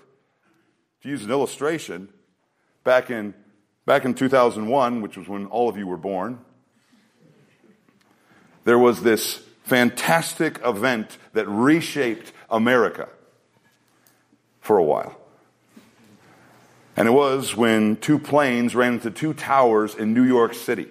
To 1.02 1.10
use 1.10 1.24
an 1.26 1.32
illustration, 1.32 2.10
back 2.86 3.10
in, 3.12 3.34
back 3.86 4.06
in 4.06 4.14
2001, 4.14 5.02
which 5.02 5.18
was 5.18 5.28
when 5.28 5.48
all 5.48 5.68
of 5.68 5.78
you 5.78 5.86
were 5.86 5.98
born, 5.98 6.40
there 8.64 8.80
was 8.80 9.02
this 9.04 9.42
fantastic 9.64 10.60
event 10.64 11.18
that 11.34 11.48
reshaped 11.48 12.32
America 12.50 13.10
for 14.62 14.78
a 14.78 14.84
while. 14.84 15.17
And 16.98 17.08
it 17.08 17.12
was 17.12 17.56
when 17.56 17.96
two 17.98 18.18
planes 18.18 18.76
ran 18.76 18.94
into 18.94 19.12
two 19.12 19.36
towers 19.36 19.94
in 19.94 20.16
New 20.16 20.24
York 20.24 20.56
City. 20.56 20.88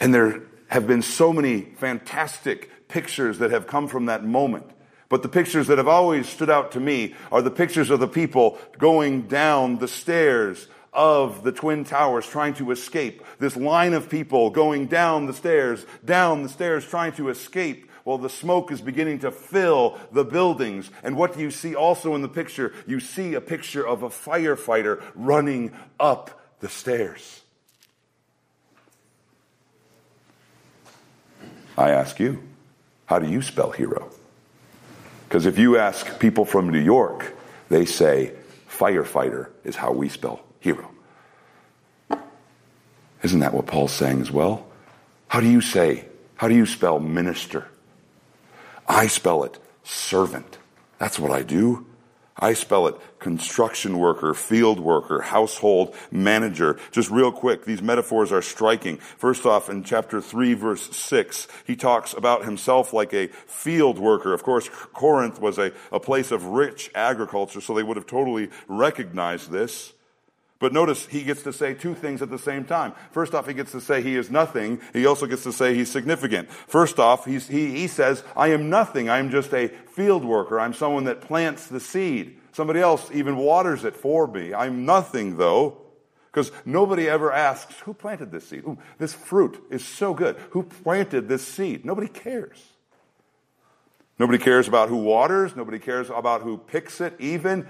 And 0.00 0.12
there 0.12 0.42
have 0.66 0.88
been 0.88 1.02
so 1.02 1.32
many 1.32 1.60
fantastic 1.76 2.88
pictures 2.88 3.38
that 3.38 3.52
have 3.52 3.68
come 3.68 3.86
from 3.86 4.06
that 4.06 4.24
moment. 4.24 4.68
But 5.08 5.22
the 5.22 5.28
pictures 5.28 5.68
that 5.68 5.78
have 5.78 5.88
always 5.88 6.28
stood 6.28 6.50
out 6.50 6.72
to 6.72 6.80
me 6.80 7.14
are 7.30 7.42
the 7.42 7.50
pictures 7.50 7.90
of 7.90 8.00
the 8.00 8.08
people 8.08 8.58
going 8.78 9.22
down 9.22 9.78
the 9.78 9.88
stairs 9.88 10.66
of 10.92 11.44
the 11.44 11.52
Twin 11.52 11.84
Towers 11.84 12.26
trying 12.26 12.54
to 12.54 12.72
escape. 12.72 13.22
This 13.38 13.56
line 13.56 13.92
of 13.92 14.10
people 14.10 14.50
going 14.50 14.86
down 14.86 15.26
the 15.26 15.34
stairs, 15.34 15.86
down 16.04 16.42
the 16.42 16.48
stairs 16.48 16.84
trying 16.84 17.12
to 17.12 17.28
escape 17.28 17.89
well, 18.10 18.18
the 18.18 18.28
smoke 18.28 18.72
is 18.72 18.80
beginning 18.80 19.20
to 19.20 19.30
fill 19.30 19.96
the 20.10 20.24
buildings. 20.24 20.90
And 21.04 21.16
what 21.16 21.32
do 21.32 21.40
you 21.40 21.52
see 21.52 21.76
also 21.76 22.16
in 22.16 22.22
the 22.22 22.28
picture? 22.28 22.74
You 22.84 22.98
see 22.98 23.34
a 23.34 23.40
picture 23.40 23.86
of 23.86 24.02
a 24.02 24.08
firefighter 24.08 25.00
running 25.14 25.70
up 26.00 26.40
the 26.58 26.68
stairs. 26.68 27.42
I 31.78 31.90
ask 31.90 32.18
you, 32.18 32.42
how 33.06 33.20
do 33.20 33.30
you 33.30 33.42
spell 33.42 33.70
hero? 33.70 34.10
Because 35.28 35.46
if 35.46 35.56
you 35.56 35.78
ask 35.78 36.18
people 36.18 36.44
from 36.44 36.70
New 36.70 36.80
York, 36.80 37.32
they 37.68 37.84
say 37.84 38.32
firefighter 38.68 39.50
is 39.62 39.76
how 39.76 39.92
we 39.92 40.08
spell 40.08 40.40
hero. 40.58 40.90
Isn't 43.22 43.38
that 43.38 43.54
what 43.54 43.68
Paul's 43.68 43.92
saying 43.92 44.20
as 44.20 44.32
well? 44.32 44.66
How 45.28 45.38
do 45.38 45.48
you 45.48 45.60
say, 45.60 46.06
how 46.34 46.48
do 46.48 46.56
you 46.56 46.66
spell 46.66 46.98
minister? 46.98 47.68
I 48.90 49.06
spell 49.06 49.44
it 49.44 49.56
servant. 49.84 50.58
That's 50.98 51.16
what 51.16 51.30
I 51.30 51.44
do. 51.44 51.86
I 52.36 52.54
spell 52.54 52.88
it 52.88 52.96
construction 53.20 53.98
worker, 53.98 54.34
field 54.34 54.80
worker, 54.80 55.20
household 55.20 55.94
manager. 56.10 56.76
Just 56.90 57.08
real 57.08 57.30
quick, 57.30 57.64
these 57.64 57.82
metaphors 57.82 58.32
are 58.32 58.42
striking. 58.42 58.96
First 58.96 59.46
off, 59.46 59.70
in 59.70 59.84
chapter 59.84 60.20
3, 60.20 60.54
verse 60.54 60.96
6, 60.96 61.46
he 61.64 61.76
talks 61.76 62.14
about 62.14 62.44
himself 62.44 62.92
like 62.92 63.14
a 63.14 63.28
field 63.28 64.00
worker. 64.00 64.34
Of 64.34 64.42
course, 64.42 64.68
Corinth 64.92 65.40
was 65.40 65.56
a, 65.56 65.72
a 65.92 66.00
place 66.00 66.32
of 66.32 66.46
rich 66.46 66.90
agriculture, 66.92 67.60
so 67.60 67.74
they 67.74 67.84
would 67.84 67.96
have 67.96 68.08
totally 68.08 68.50
recognized 68.66 69.52
this. 69.52 69.92
But 70.60 70.74
notice 70.74 71.06
he 71.06 71.22
gets 71.22 71.42
to 71.44 71.54
say 71.54 71.72
two 71.72 71.94
things 71.94 72.20
at 72.20 72.28
the 72.28 72.38
same 72.38 72.64
time. 72.64 72.92
First 73.12 73.34
off, 73.34 73.48
he 73.48 73.54
gets 73.54 73.72
to 73.72 73.80
say 73.80 74.02
he 74.02 74.14
is 74.14 74.30
nothing. 74.30 74.80
He 74.92 75.06
also 75.06 75.26
gets 75.26 75.42
to 75.44 75.52
say 75.52 75.74
he's 75.74 75.90
significant. 75.90 76.50
First 76.50 76.98
off, 76.98 77.24
he, 77.24 77.38
he 77.38 77.88
says, 77.88 78.22
I 78.36 78.48
am 78.48 78.68
nothing. 78.68 79.08
I 79.08 79.18
am 79.18 79.30
just 79.30 79.54
a 79.54 79.68
field 79.68 80.22
worker. 80.22 80.60
I'm 80.60 80.74
someone 80.74 81.04
that 81.04 81.22
plants 81.22 81.66
the 81.66 81.80
seed. 81.80 82.38
Somebody 82.52 82.80
else 82.80 83.10
even 83.12 83.38
waters 83.38 83.84
it 83.84 83.96
for 83.96 84.26
me. 84.26 84.52
I'm 84.52 84.84
nothing 84.84 85.38
though. 85.38 85.78
Because 86.26 86.52
nobody 86.66 87.08
ever 87.08 87.32
asks, 87.32 87.80
who 87.80 87.94
planted 87.94 88.30
this 88.30 88.46
seed? 88.46 88.62
Ooh, 88.64 88.78
this 88.98 89.14
fruit 89.14 89.60
is 89.70 89.84
so 89.84 90.12
good. 90.12 90.36
Who 90.50 90.62
planted 90.62 91.26
this 91.26 91.44
seed? 91.44 91.86
Nobody 91.86 92.06
cares. 92.06 92.62
Nobody 94.18 94.38
cares 94.38 94.68
about 94.68 94.90
who 94.90 94.96
waters. 94.96 95.56
Nobody 95.56 95.78
cares 95.78 96.10
about 96.10 96.42
who 96.42 96.58
picks 96.58 97.00
it 97.00 97.16
even. 97.18 97.66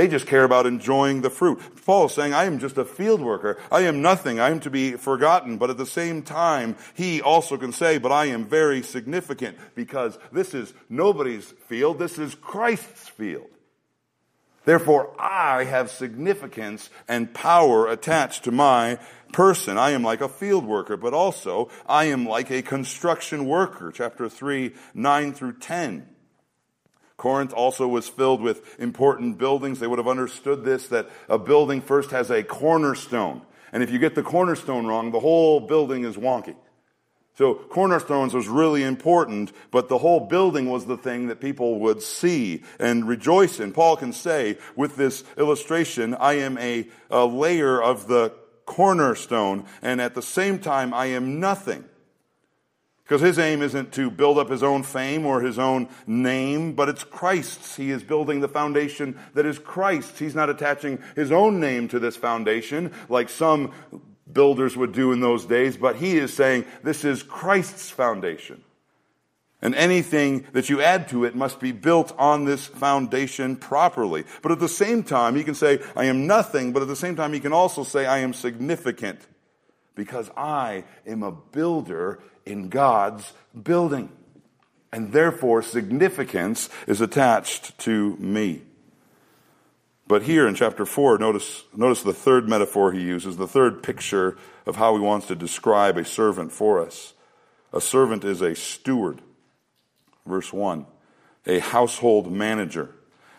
They 0.00 0.08
just 0.08 0.26
care 0.26 0.44
about 0.44 0.64
enjoying 0.64 1.20
the 1.20 1.28
fruit. 1.28 1.60
Paul 1.84 2.06
is 2.06 2.14
saying, 2.14 2.32
I 2.32 2.46
am 2.46 2.58
just 2.58 2.78
a 2.78 2.86
field 2.86 3.20
worker. 3.20 3.58
I 3.70 3.82
am 3.82 4.00
nothing. 4.00 4.40
I 4.40 4.48
am 4.48 4.58
to 4.60 4.70
be 4.70 4.92
forgotten. 4.92 5.58
But 5.58 5.68
at 5.68 5.76
the 5.76 5.84
same 5.84 6.22
time, 6.22 6.76
he 6.94 7.20
also 7.20 7.58
can 7.58 7.70
say, 7.70 7.98
but 7.98 8.10
I 8.10 8.24
am 8.24 8.46
very 8.46 8.80
significant 8.80 9.58
because 9.74 10.18
this 10.32 10.54
is 10.54 10.72
nobody's 10.88 11.50
field. 11.68 11.98
This 11.98 12.18
is 12.18 12.34
Christ's 12.34 13.10
field. 13.10 13.50
Therefore, 14.64 15.14
I 15.20 15.64
have 15.64 15.90
significance 15.90 16.88
and 17.06 17.34
power 17.34 17.86
attached 17.86 18.44
to 18.44 18.52
my 18.52 18.98
person. 19.34 19.76
I 19.76 19.90
am 19.90 20.02
like 20.02 20.22
a 20.22 20.30
field 20.30 20.64
worker, 20.64 20.96
but 20.96 21.12
also 21.12 21.68
I 21.86 22.06
am 22.06 22.24
like 22.24 22.50
a 22.50 22.62
construction 22.62 23.44
worker. 23.44 23.92
Chapter 23.94 24.30
3, 24.30 24.72
9 24.94 25.34
through 25.34 25.58
10. 25.58 26.06
Corinth 27.20 27.52
also 27.52 27.86
was 27.86 28.08
filled 28.08 28.40
with 28.40 28.80
important 28.80 29.36
buildings. 29.36 29.78
They 29.78 29.86
would 29.86 29.98
have 29.98 30.08
understood 30.08 30.64
this, 30.64 30.88
that 30.88 31.10
a 31.28 31.36
building 31.38 31.82
first 31.82 32.12
has 32.12 32.30
a 32.30 32.42
cornerstone. 32.42 33.42
And 33.74 33.82
if 33.82 33.90
you 33.90 33.98
get 33.98 34.14
the 34.14 34.22
cornerstone 34.22 34.86
wrong, 34.86 35.12
the 35.12 35.20
whole 35.20 35.60
building 35.60 36.04
is 36.04 36.16
wonky. 36.16 36.56
So 37.34 37.52
cornerstones 37.54 38.32
was 38.32 38.48
really 38.48 38.82
important, 38.82 39.52
but 39.70 39.90
the 39.90 39.98
whole 39.98 40.20
building 40.28 40.70
was 40.70 40.86
the 40.86 40.96
thing 40.96 41.26
that 41.26 41.42
people 41.42 41.80
would 41.80 42.00
see 42.00 42.62
and 42.78 43.06
rejoice 43.06 43.60
in. 43.60 43.72
Paul 43.72 43.98
can 43.98 44.14
say 44.14 44.56
with 44.74 44.96
this 44.96 45.22
illustration, 45.36 46.14
I 46.14 46.38
am 46.38 46.56
a, 46.56 46.88
a 47.10 47.26
layer 47.26 47.82
of 47.82 48.08
the 48.08 48.32
cornerstone, 48.64 49.66
and 49.82 50.00
at 50.00 50.14
the 50.14 50.22
same 50.22 50.58
time, 50.58 50.94
I 50.94 51.06
am 51.06 51.38
nothing. 51.38 51.84
Because 53.10 53.22
his 53.22 53.40
aim 53.40 53.60
isn't 53.60 53.90
to 53.94 54.08
build 54.08 54.38
up 54.38 54.50
his 54.50 54.62
own 54.62 54.84
fame 54.84 55.26
or 55.26 55.40
his 55.40 55.58
own 55.58 55.88
name, 56.06 56.74
but 56.74 56.88
it's 56.88 57.02
Christ's. 57.02 57.74
He 57.74 57.90
is 57.90 58.04
building 58.04 58.38
the 58.38 58.46
foundation 58.46 59.18
that 59.34 59.44
is 59.44 59.58
Christ's. 59.58 60.20
He's 60.20 60.36
not 60.36 60.48
attaching 60.48 61.02
his 61.16 61.32
own 61.32 61.58
name 61.58 61.88
to 61.88 61.98
this 61.98 62.14
foundation 62.14 62.92
like 63.08 63.28
some 63.28 63.72
builders 64.32 64.76
would 64.76 64.92
do 64.92 65.10
in 65.10 65.18
those 65.18 65.44
days, 65.44 65.76
but 65.76 65.96
he 65.96 66.18
is 66.18 66.32
saying 66.32 66.64
this 66.84 67.04
is 67.04 67.24
Christ's 67.24 67.90
foundation. 67.90 68.62
And 69.60 69.74
anything 69.74 70.46
that 70.52 70.68
you 70.68 70.80
add 70.80 71.08
to 71.08 71.24
it 71.24 71.34
must 71.34 71.58
be 71.58 71.72
built 71.72 72.14
on 72.16 72.44
this 72.44 72.64
foundation 72.64 73.56
properly. 73.56 74.22
But 74.40 74.52
at 74.52 74.60
the 74.60 74.68
same 74.68 75.02
time, 75.02 75.34
he 75.34 75.42
can 75.42 75.56
say, 75.56 75.80
I 75.96 76.04
am 76.04 76.28
nothing, 76.28 76.72
but 76.72 76.82
at 76.82 76.86
the 76.86 76.94
same 76.94 77.16
time, 77.16 77.32
he 77.32 77.40
can 77.40 77.52
also 77.52 77.82
say, 77.82 78.06
I 78.06 78.18
am 78.18 78.32
significant 78.32 79.18
because 79.96 80.30
I 80.36 80.84
am 81.08 81.24
a 81.24 81.32
builder 81.32 82.20
in 82.50 82.68
God's 82.68 83.32
building. 83.60 84.10
And 84.92 85.12
therefore, 85.12 85.62
significance 85.62 86.68
is 86.86 87.00
attached 87.00 87.78
to 87.80 88.16
me. 88.16 88.62
But 90.08 90.22
here 90.22 90.48
in 90.48 90.56
chapter 90.56 90.84
4, 90.84 91.18
notice, 91.18 91.62
notice 91.76 92.02
the 92.02 92.12
third 92.12 92.48
metaphor 92.48 92.90
he 92.90 93.00
uses, 93.00 93.36
the 93.36 93.46
third 93.46 93.82
picture 93.82 94.36
of 94.66 94.74
how 94.74 94.96
he 94.96 95.00
wants 95.00 95.28
to 95.28 95.36
describe 95.36 95.96
a 95.96 96.04
servant 96.04 96.50
for 96.50 96.84
us. 96.84 97.14
A 97.72 97.80
servant 97.80 98.24
is 98.24 98.40
a 98.40 98.56
steward. 98.56 99.20
Verse 100.26 100.52
1. 100.52 100.86
A 101.46 101.60
household 101.60 102.32
manager. 102.32 102.90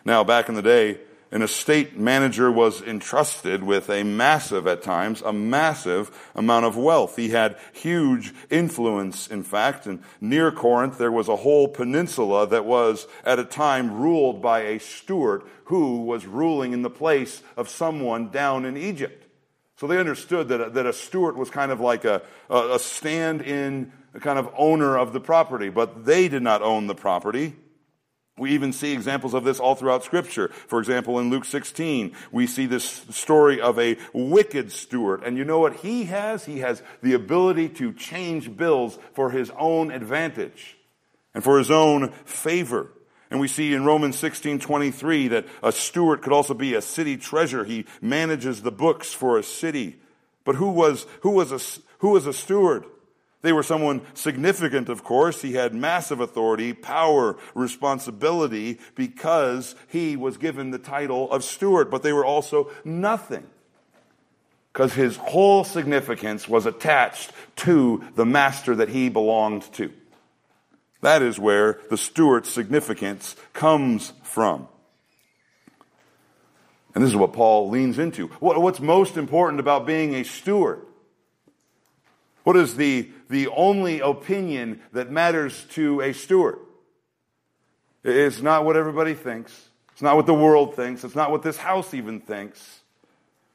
Now, 0.06 0.24
back 0.24 0.48
in 0.48 0.54
the 0.54 0.62
day, 0.62 0.98
an 1.32 1.40
estate 1.40 1.96
manager 1.96 2.52
was 2.52 2.82
entrusted 2.82 3.64
with 3.64 3.88
a 3.88 4.02
massive, 4.02 4.66
at 4.66 4.82
times, 4.82 5.22
a 5.22 5.32
massive 5.32 6.30
amount 6.34 6.66
of 6.66 6.76
wealth. 6.76 7.16
He 7.16 7.30
had 7.30 7.56
huge 7.72 8.34
influence, 8.50 9.28
in 9.28 9.42
fact. 9.42 9.86
And 9.86 10.02
near 10.20 10.52
Corinth, 10.52 10.98
there 10.98 11.10
was 11.10 11.28
a 11.28 11.36
whole 11.36 11.68
peninsula 11.68 12.46
that 12.48 12.66
was, 12.66 13.06
at 13.24 13.38
a 13.38 13.44
time, 13.44 13.94
ruled 13.94 14.42
by 14.42 14.60
a 14.60 14.78
steward 14.78 15.42
who 15.64 16.02
was 16.02 16.26
ruling 16.26 16.74
in 16.74 16.82
the 16.82 16.90
place 16.90 17.42
of 17.56 17.70
someone 17.70 18.28
down 18.28 18.66
in 18.66 18.76
Egypt. 18.76 19.26
So 19.76 19.86
they 19.86 19.98
understood 19.98 20.48
that 20.48 20.60
a, 20.60 20.70
that 20.70 20.84
a 20.84 20.92
steward 20.92 21.36
was 21.38 21.48
kind 21.48 21.72
of 21.72 21.80
like 21.80 22.04
a, 22.04 22.20
a 22.50 22.78
stand 22.78 23.40
in 23.40 23.90
kind 24.20 24.38
of 24.38 24.52
owner 24.56 24.98
of 24.98 25.14
the 25.14 25.20
property, 25.20 25.70
but 25.70 26.04
they 26.04 26.28
did 26.28 26.42
not 26.42 26.60
own 26.60 26.88
the 26.88 26.94
property. 26.94 27.56
We 28.38 28.52
even 28.52 28.72
see 28.72 28.92
examples 28.92 29.34
of 29.34 29.44
this 29.44 29.60
all 29.60 29.74
throughout 29.74 30.04
scripture. 30.04 30.48
For 30.48 30.78
example, 30.78 31.18
in 31.18 31.28
Luke 31.28 31.44
16, 31.44 32.12
we 32.30 32.46
see 32.46 32.64
this 32.64 33.04
story 33.10 33.60
of 33.60 33.78
a 33.78 33.98
wicked 34.14 34.72
steward. 34.72 35.22
And 35.22 35.36
you 35.36 35.44
know 35.44 35.58
what 35.58 35.76
he 35.76 36.04
has? 36.04 36.46
He 36.46 36.60
has 36.60 36.82
the 37.02 37.12
ability 37.12 37.68
to 37.70 37.92
change 37.92 38.56
bills 38.56 38.98
for 39.12 39.30
his 39.30 39.50
own 39.58 39.90
advantage 39.90 40.78
and 41.34 41.44
for 41.44 41.58
his 41.58 41.70
own 41.70 42.10
favor. 42.24 42.90
And 43.30 43.38
we 43.38 43.48
see 43.48 43.74
in 43.74 43.84
Romans 43.84 44.18
16, 44.18 44.60
23 44.60 45.28
that 45.28 45.46
a 45.62 45.72
steward 45.72 46.22
could 46.22 46.32
also 46.32 46.54
be 46.54 46.74
a 46.74 46.82
city 46.82 47.18
treasurer. 47.18 47.64
He 47.64 47.86
manages 48.00 48.62
the 48.62 48.72
books 48.72 49.12
for 49.12 49.38
a 49.38 49.42
city. 49.42 49.98
But 50.44 50.56
who 50.56 50.70
was, 50.70 51.06
who 51.20 51.30
was 51.30 51.52
a, 51.52 51.60
who 51.98 52.10
was 52.10 52.26
a 52.26 52.32
steward? 52.32 52.84
They 53.42 53.52
were 53.52 53.64
someone 53.64 54.02
significant, 54.14 54.88
of 54.88 55.02
course. 55.02 55.42
He 55.42 55.54
had 55.54 55.74
massive 55.74 56.20
authority, 56.20 56.72
power, 56.72 57.36
responsibility 57.54 58.78
because 58.94 59.74
he 59.88 60.16
was 60.16 60.36
given 60.36 60.70
the 60.70 60.78
title 60.78 61.30
of 61.30 61.42
steward, 61.42 61.90
but 61.90 62.04
they 62.04 62.12
were 62.12 62.24
also 62.24 62.70
nothing 62.84 63.44
because 64.72 64.94
his 64.94 65.16
whole 65.16 65.64
significance 65.64 66.48
was 66.48 66.66
attached 66.66 67.32
to 67.56 68.02
the 68.14 68.24
master 68.24 68.76
that 68.76 68.88
he 68.88 69.08
belonged 69.08 69.70
to. 69.74 69.92
That 71.02 71.20
is 71.20 71.38
where 71.38 71.80
the 71.90 71.98
steward's 71.98 72.48
significance 72.48 73.34
comes 73.52 74.12
from. 74.22 74.68
And 76.94 77.02
this 77.02 77.10
is 77.10 77.16
what 77.16 77.32
Paul 77.32 77.70
leans 77.70 77.98
into. 77.98 78.28
What's 78.38 78.80
most 78.80 79.16
important 79.16 79.58
about 79.58 79.84
being 79.84 80.14
a 80.14 80.22
steward? 80.22 80.86
What 82.44 82.56
is 82.56 82.76
the, 82.76 83.08
the 83.28 83.48
only 83.48 84.00
opinion 84.00 84.80
that 84.92 85.10
matters 85.10 85.64
to 85.70 86.00
a 86.00 86.12
steward? 86.12 86.58
It's 88.04 88.42
not 88.42 88.64
what 88.64 88.76
everybody 88.76 89.14
thinks. 89.14 89.68
It's 89.92 90.02
not 90.02 90.16
what 90.16 90.26
the 90.26 90.34
world 90.34 90.74
thinks. 90.74 91.04
It's 91.04 91.14
not 91.14 91.30
what 91.30 91.42
this 91.42 91.56
house 91.56 91.94
even 91.94 92.20
thinks. 92.20 92.80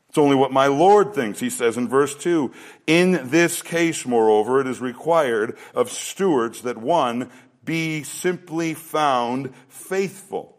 It's 0.10 0.18
only 0.18 0.36
what 0.36 0.54
my 0.54 0.68
Lord 0.68 1.14
thinks, 1.14 1.40
he 1.40 1.50
says 1.50 1.76
in 1.76 1.90
verse 1.90 2.16
2. 2.16 2.52
In 2.86 3.30
this 3.30 3.62
case, 3.62 4.06
moreover, 4.06 4.62
it 4.62 4.68
is 4.68 4.80
required 4.80 5.58
of 5.76 5.92
stewards 5.92 6.62
that 6.62 6.78
one 6.78 7.30
be 7.66 8.04
simply 8.04 8.74
found 8.74 9.54
faithful. 9.68 10.58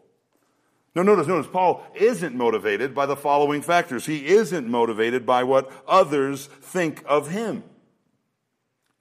No, 0.95 1.01
notice, 1.01 1.27
notice, 1.27 1.49
Paul 1.51 1.83
isn't 1.95 2.35
motivated 2.35 2.93
by 2.93 3.05
the 3.05 3.15
following 3.15 3.61
factors. 3.61 4.05
He 4.05 4.27
isn't 4.27 4.67
motivated 4.67 5.25
by 5.25 5.43
what 5.43 5.71
others 5.87 6.47
think 6.47 7.03
of 7.07 7.29
him. 7.29 7.63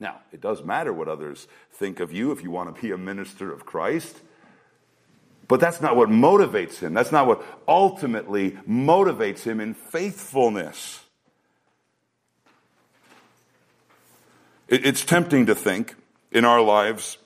Now, 0.01 0.21
it 0.33 0.41
does 0.41 0.63
matter 0.63 0.93
what 0.93 1.09
others 1.09 1.49
think 1.73 2.01
of 2.01 2.13
you 2.13 2.31
if 2.31 2.43
you 2.43 2.51
want 2.51 2.75
to 2.75 2.81
be 2.81 2.93
a 2.93 2.99
minister 2.99 3.53
of 3.53 3.67
Christ. 3.67 4.21
But 5.49 5.61
that's 5.61 5.81
not 5.81 5.97
what 5.97 6.09
motivates 6.09 6.79
him. 6.79 6.95
That's 6.95 7.11
not 7.11 7.27
what 7.27 7.43
ultimately 7.67 8.53
motivates 8.69 9.43
him 9.43 9.61
in 9.61 9.75
faithfulness. 9.75 11.01
It's 14.69 15.05
tempting 15.05 15.47
to 15.47 15.55
think 15.55 15.95
in 16.31 16.45
our 16.45 16.61
lives, 16.61 17.17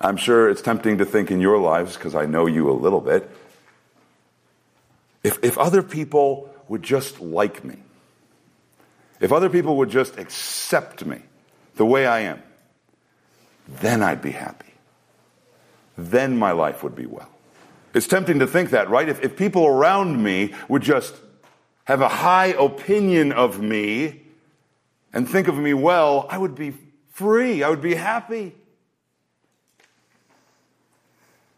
I'm 0.00 0.16
sure 0.16 0.50
it's 0.50 0.60
tempting 0.60 0.98
to 0.98 1.04
think 1.04 1.30
in 1.30 1.40
your 1.40 1.58
lives 1.58 1.96
because 1.96 2.16
I 2.16 2.26
know 2.26 2.46
you 2.46 2.68
a 2.68 2.72
little 2.72 3.00
bit. 3.00 3.30
If, 5.22 5.38
if 5.44 5.56
other 5.56 5.84
people 5.84 6.52
would 6.66 6.82
just 6.82 7.20
like 7.20 7.64
me, 7.64 7.76
if 9.22 9.32
other 9.32 9.48
people 9.48 9.76
would 9.76 9.88
just 9.88 10.18
accept 10.18 11.06
me 11.06 11.22
the 11.76 11.86
way 11.86 12.06
I 12.06 12.22
am, 12.22 12.42
then 13.68 14.02
I'd 14.02 14.20
be 14.20 14.32
happy. 14.32 14.74
Then 15.96 16.36
my 16.36 16.50
life 16.50 16.82
would 16.82 16.96
be 16.96 17.06
well. 17.06 17.28
It's 17.94 18.08
tempting 18.08 18.40
to 18.40 18.48
think 18.48 18.70
that, 18.70 18.90
right? 18.90 19.08
If, 19.08 19.22
if 19.22 19.36
people 19.36 19.64
around 19.64 20.20
me 20.20 20.52
would 20.68 20.82
just 20.82 21.14
have 21.84 22.00
a 22.00 22.08
high 22.08 22.46
opinion 22.46 23.30
of 23.30 23.60
me 23.60 24.22
and 25.12 25.28
think 25.28 25.46
of 25.46 25.56
me 25.56 25.72
well, 25.72 26.26
I 26.28 26.36
would 26.36 26.56
be 26.56 26.72
free. 27.10 27.62
I 27.62 27.68
would 27.68 27.82
be 27.82 27.94
happy. 27.94 28.56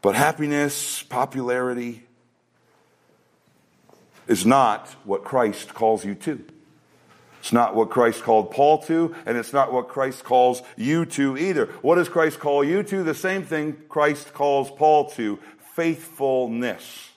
But 0.02 0.16
happiness, 0.16 1.02
popularity, 1.02 2.02
is 4.26 4.44
not 4.44 4.86
what 5.04 5.24
Christ 5.24 5.72
calls 5.72 6.04
you 6.04 6.14
to. 6.16 6.44
It's 7.44 7.52
not 7.52 7.74
what 7.74 7.90
Christ 7.90 8.22
called 8.22 8.52
Paul 8.52 8.78
to, 8.84 9.14
and 9.26 9.36
it's 9.36 9.52
not 9.52 9.70
what 9.70 9.88
Christ 9.88 10.24
calls 10.24 10.62
you 10.78 11.04
to 11.04 11.36
either. 11.36 11.66
What 11.82 11.96
does 11.96 12.08
Christ 12.08 12.40
call 12.40 12.64
you 12.64 12.82
to? 12.84 13.02
The 13.02 13.14
same 13.14 13.42
thing 13.42 13.76
Christ 13.86 14.32
calls 14.32 14.70
Paul 14.70 15.10
to 15.10 15.38
faithfulness. 15.74 17.10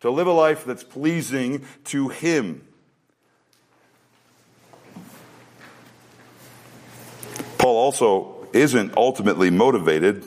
To 0.00 0.10
live 0.10 0.26
a 0.26 0.32
life 0.32 0.64
that's 0.64 0.82
pleasing 0.82 1.64
to 1.84 2.08
Him. 2.08 2.66
Paul 7.56 7.76
also 7.76 8.48
isn't 8.52 8.96
ultimately 8.96 9.50
motivated 9.50 10.24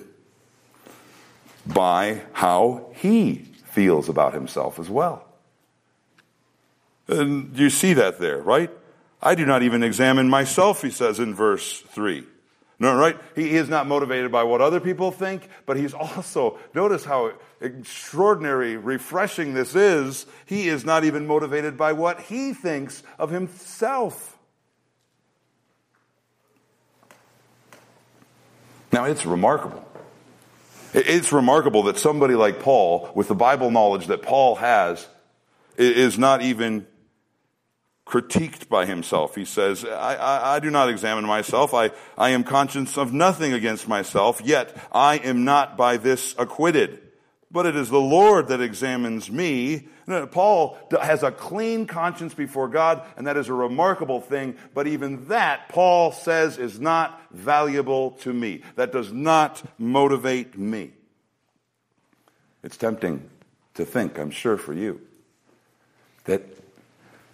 by 1.65 2.21
how 2.31 2.91
he 2.93 3.49
feels 3.65 4.07
about 4.07 4.33
himself 4.33 4.79
as 4.79 4.89
well. 4.89 5.27
And 7.09 7.59
you 7.59 7.69
see 7.69 7.91
that 7.95 8.19
there, 8.19 8.37
right? 8.37 8.71
I 9.23 9.35
do 9.35 9.45
not 9.45 9.63
even 9.63 9.83
examine 9.83 10.29
myself, 10.29 10.81
he 10.81 10.91
says 10.91 11.17
in 11.17 11.33
verse 11.33 11.79
3. 11.79 12.25
No, 12.77 12.93
right? 12.95 13.17
He 13.35 13.51
is 13.51 13.69
not 13.69 13.87
motivated 13.87 14.33
by 14.33 14.43
what 14.43 14.59
other 14.59 14.81
people 14.81 15.11
think, 15.11 15.47
but 15.65 15.77
he's 15.77 15.93
also, 15.93 16.59
notice 16.73 17.05
how 17.05 17.31
extraordinary, 17.61 18.75
refreshing 18.75 19.53
this 19.53 19.75
is. 19.75 20.25
He 20.45 20.67
is 20.67 20.83
not 20.83 21.05
even 21.05 21.25
motivated 21.25 21.77
by 21.77 21.93
what 21.93 22.19
he 22.19 22.53
thinks 22.53 23.01
of 23.17 23.29
himself. 23.29 24.37
Now, 28.91 29.05
it's 29.05 29.25
remarkable. 29.25 29.87
It's 30.93 31.31
remarkable 31.31 31.83
that 31.83 31.97
somebody 31.97 32.35
like 32.35 32.59
Paul, 32.59 33.09
with 33.15 33.29
the 33.29 33.35
Bible 33.35 33.71
knowledge 33.71 34.07
that 34.07 34.21
Paul 34.21 34.55
has, 34.55 35.07
is 35.77 36.19
not 36.19 36.41
even 36.41 36.85
critiqued 38.05 38.67
by 38.67 38.85
himself. 38.85 39.35
He 39.35 39.45
says, 39.45 39.85
I, 39.85 40.15
I, 40.15 40.55
I, 40.55 40.59
do 40.59 40.69
not 40.69 40.89
examine 40.89 41.25
myself. 41.25 41.73
I, 41.73 41.91
I 42.17 42.31
am 42.31 42.43
conscious 42.43 42.97
of 42.97 43.13
nothing 43.13 43.53
against 43.53 43.87
myself, 43.87 44.41
yet 44.43 44.75
I 44.91 45.17
am 45.17 45.45
not 45.45 45.77
by 45.77 45.97
this 45.97 46.35
acquitted. 46.37 46.99
But 47.49 47.67
it 47.67 47.75
is 47.75 47.89
the 47.89 48.01
Lord 48.01 48.47
that 48.47 48.61
examines 48.61 49.29
me. 49.29 49.87
Paul 50.31 50.77
has 50.91 51.21
a 51.21 51.31
clean 51.31 51.85
conscience 51.85 52.33
before 52.33 52.67
God, 52.67 53.05
and 53.15 53.27
that 53.27 53.37
is 53.37 53.47
a 53.47 53.53
remarkable 53.53 54.19
thing. 54.19 54.57
But 54.73 54.87
even 54.87 55.27
that, 55.27 55.69
Paul 55.69 56.11
says, 56.11 56.57
is 56.57 56.79
not 56.79 57.21
valuable 57.31 58.11
to 58.21 58.33
me. 58.33 58.63
That 58.75 58.91
does 58.91 59.13
not 59.13 59.61
motivate 59.77 60.57
me. 60.57 60.93
It's 62.63 62.75
tempting 62.75 63.29
to 63.75 63.85
think, 63.85 64.17
I'm 64.17 64.31
sure 64.31 64.57
for 64.57 64.73
you, 64.73 65.01
that 66.25 66.41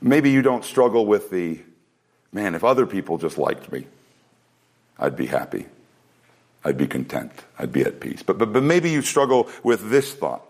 Maybe 0.02 0.32
you 0.32 0.42
don't 0.42 0.64
struggle 0.64 1.06
with 1.06 1.30
the, 1.30 1.60
man, 2.32 2.56
if 2.56 2.64
other 2.64 2.86
people 2.86 3.18
just 3.18 3.38
liked 3.38 3.72
me, 3.72 3.86
I'd 4.98 5.16
be 5.16 5.26
happy. 5.26 5.66
I'd 6.64 6.78
be 6.78 6.88
content. 6.88 7.32
I'd 7.58 7.72
be 7.72 7.82
at 7.82 8.00
peace. 8.00 8.24
But, 8.24 8.38
but, 8.38 8.54
but 8.54 8.64
maybe 8.64 8.90
you 8.90 9.02
struggle 9.02 9.50
with 9.64 9.90
this 9.90 10.14
thought. 10.14 10.46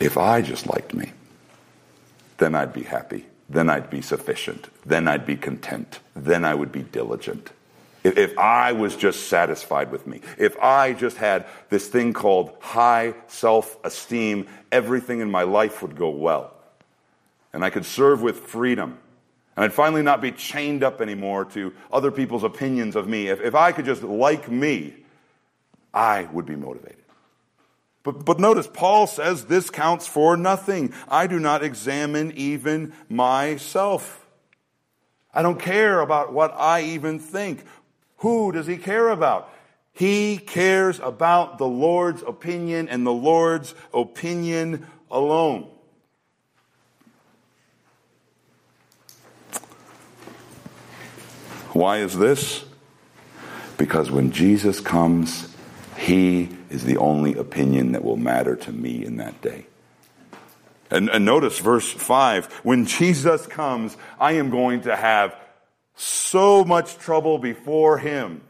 If 0.00 0.18
I 0.18 0.42
just 0.42 0.66
liked 0.66 0.92
me, 0.92 1.12
then 2.38 2.54
I'd 2.54 2.72
be 2.72 2.82
happy. 2.82 3.26
Then 3.48 3.70
I'd 3.70 3.90
be 3.90 4.02
sufficient. 4.02 4.68
Then 4.84 5.06
I'd 5.06 5.26
be 5.26 5.36
content. 5.36 6.00
Then 6.14 6.44
I 6.44 6.54
would 6.54 6.72
be 6.72 6.82
diligent. 6.82 7.50
If, 8.02 8.18
if 8.18 8.36
I 8.38 8.72
was 8.72 8.96
just 8.96 9.28
satisfied 9.28 9.92
with 9.92 10.06
me, 10.06 10.20
if 10.36 10.58
I 10.58 10.94
just 10.94 11.16
had 11.16 11.46
this 11.70 11.88
thing 11.88 12.12
called 12.12 12.56
high 12.60 13.14
self 13.28 13.76
esteem, 13.84 14.48
everything 14.72 15.20
in 15.20 15.30
my 15.30 15.42
life 15.42 15.80
would 15.82 15.96
go 15.96 16.10
well 16.10 16.53
and 17.54 17.64
I 17.64 17.70
could 17.70 17.86
serve 17.86 18.20
with 18.20 18.40
freedom. 18.40 18.98
And 19.56 19.64
I'd 19.64 19.72
finally 19.72 20.02
not 20.02 20.20
be 20.20 20.32
chained 20.32 20.82
up 20.82 21.00
anymore 21.00 21.44
to 21.46 21.72
other 21.92 22.10
people's 22.10 22.42
opinions 22.42 22.96
of 22.96 23.06
me. 23.06 23.28
If, 23.28 23.40
if 23.40 23.54
I 23.54 23.70
could 23.70 23.84
just 23.84 24.02
like 24.02 24.50
me, 24.50 24.94
I 25.94 26.24
would 26.32 26.46
be 26.46 26.56
motivated. 26.56 26.98
But, 28.02 28.24
but 28.24 28.40
notice, 28.40 28.66
Paul 28.66 29.06
says 29.06 29.44
this 29.44 29.70
counts 29.70 30.08
for 30.08 30.36
nothing. 30.36 30.92
I 31.08 31.28
do 31.28 31.38
not 31.38 31.62
examine 31.62 32.32
even 32.32 32.92
myself. 33.08 34.26
I 35.32 35.42
don't 35.42 35.60
care 35.60 36.00
about 36.00 36.32
what 36.32 36.52
I 36.58 36.82
even 36.82 37.20
think. 37.20 37.64
Who 38.18 38.50
does 38.50 38.66
he 38.66 38.76
care 38.76 39.08
about? 39.08 39.48
He 39.92 40.38
cares 40.38 40.98
about 40.98 41.58
the 41.58 41.68
Lord's 41.68 42.22
opinion 42.22 42.88
and 42.88 43.06
the 43.06 43.12
Lord's 43.12 43.76
opinion 43.92 44.88
alone. 45.08 45.70
Why 51.74 51.98
is 51.98 52.16
this? 52.16 52.64
Because 53.76 54.10
when 54.10 54.30
Jesus 54.30 54.80
comes, 54.80 55.54
he 55.98 56.48
is 56.70 56.84
the 56.84 56.96
only 56.96 57.34
opinion 57.34 57.92
that 57.92 58.04
will 58.04 58.16
matter 58.16 58.54
to 58.56 58.72
me 58.72 59.04
in 59.04 59.16
that 59.16 59.42
day. 59.42 59.66
And, 60.90 61.08
and, 61.10 61.24
notice 61.24 61.58
verse 61.58 61.90
5 61.90 62.46
when 62.62 62.86
Jesus 62.86 63.46
comes, 63.46 63.96
I 64.20 64.32
am 64.32 64.50
going 64.50 64.82
to 64.82 64.94
have 64.94 65.34
so 65.96 66.64
much 66.64 66.96
trouble 66.98 67.38
before 67.38 67.98
him 67.98 68.42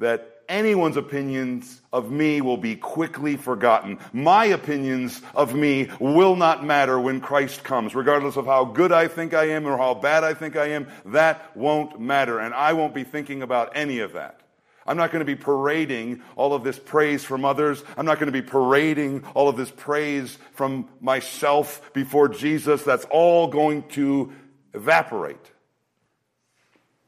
that 0.00 0.31
anyone's 0.52 0.98
opinions 0.98 1.80
of 1.92 2.12
me 2.12 2.42
will 2.42 2.58
be 2.58 2.76
quickly 2.76 3.36
forgotten. 3.36 3.98
My 4.12 4.44
opinions 4.44 5.20
of 5.34 5.54
me 5.54 5.88
will 5.98 6.36
not 6.36 6.64
matter 6.64 7.00
when 7.00 7.20
Christ 7.20 7.64
comes, 7.64 7.94
regardless 7.94 8.36
of 8.36 8.46
how 8.46 8.66
good 8.66 8.92
I 8.92 9.08
think 9.08 9.32
I 9.32 9.48
am 9.50 9.66
or 9.66 9.78
how 9.78 9.94
bad 9.94 10.22
I 10.22 10.34
think 10.34 10.54
I 10.54 10.72
am. 10.72 10.86
That 11.06 11.56
won't 11.56 11.98
matter, 11.98 12.38
and 12.38 12.54
I 12.54 12.74
won't 12.74 12.94
be 12.94 13.02
thinking 13.02 13.42
about 13.42 13.72
any 13.74 14.00
of 14.00 14.12
that. 14.12 14.40
I'm 14.86 14.96
not 14.96 15.12
going 15.12 15.20
to 15.20 15.24
be 15.24 15.36
parading 15.36 16.22
all 16.36 16.54
of 16.54 16.64
this 16.64 16.78
praise 16.78 17.24
from 17.24 17.44
others. 17.44 17.82
I'm 17.96 18.04
not 18.04 18.18
going 18.18 18.32
to 18.32 18.32
be 18.32 18.42
parading 18.42 19.24
all 19.34 19.48
of 19.48 19.56
this 19.56 19.70
praise 19.70 20.36
from 20.52 20.88
myself 21.00 21.92
before 21.94 22.28
Jesus. 22.28 22.82
That's 22.82 23.06
all 23.10 23.46
going 23.46 23.84
to 23.90 24.32
evaporate. 24.74 25.51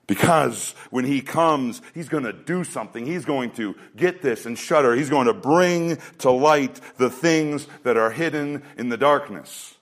Because 0.07 0.73
when 0.91 1.05
he 1.05 1.23
comes, 1.23 1.81
he's 1.95 2.09
going 2.09 2.25
to 2.25 2.33
do 2.33 2.65
something. 2.65 3.07
He's 3.07 3.25
going 3.25 3.53
to 3.53 3.75
get 3.97 4.21
this 4.21 4.45
and 4.45 4.59
shudder. 4.59 4.95
He's 4.95 5.09
going 5.09 5.29
to 5.29 5.35
bring 5.35 5.99
to 6.19 6.31
light 6.31 6.81
the 6.99 7.09
things 7.09 7.67
that 7.85 7.97
are 7.97 8.11
hidden 8.11 8.63
in 8.77 8.91
the 8.91 8.99
darkness. 8.99 9.77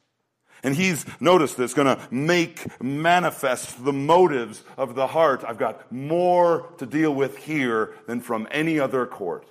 And 0.62 0.76
he's, 0.76 1.04
notice 1.20 1.54
this, 1.54 1.74
going 1.74 1.88
to 1.88 2.00
make 2.12 2.80
manifest 2.80 3.84
the 3.84 3.92
motives 3.92 4.62
of 4.76 4.94
the 4.94 5.08
heart. 5.08 5.42
I've 5.46 5.58
got 5.58 5.90
more 5.90 6.68
to 6.78 6.86
deal 6.86 7.12
with 7.12 7.36
here 7.38 7.94
than 8.06 8.20
from 8.20 8.46
any 8.52 8.78
other 8.78 9.06
court. 9.06 9.44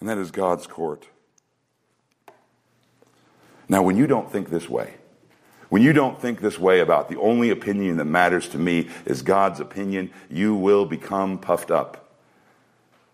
And 0.00 0.08
that 0.08 0.18
is 0.18 0.32
God's 0.32 0.66
court. 0.66 1.06
Now, 3.68 3.82
when 3.82 3.96
you 3.96 4.08
don't 4.08 4.32
think 4.32 4.50
this 4.50 4.68
way, 4.68 4.94
when 5.70 5.82
you 5.82 5.92
don't 5.92 6.20
think 6.20 6.40
this 6.40 6.58
way 6.58 6.80
about 6.80 7.08
the 7.08 7.18
only 7.18 7.50
opinion 7.50 7.96
that 7.96 8.04
matters 8.04 8.48
to 8.50 8.58
me 8.58 8.88
is 9.06 9.22
God's 9.22 9.60
opinion, 9.60 10.10
you 10.28 10.54
will 10.54 10.84
become 10.84 11.38
puffed 11.38 11.70
up. 11.70 12.10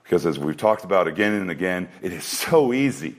Because 0.02 0.24
as 0.24 0.38
we've 0.38 0.57
talked 0.57 0.82
about 0.84 1.07
again 1.07 1.34
and 1.34 1.50
again, 1.50 1.88
it 2.00 2.12
is 2.12 2.24
so 2.24 2.72
easy 2.72 3.16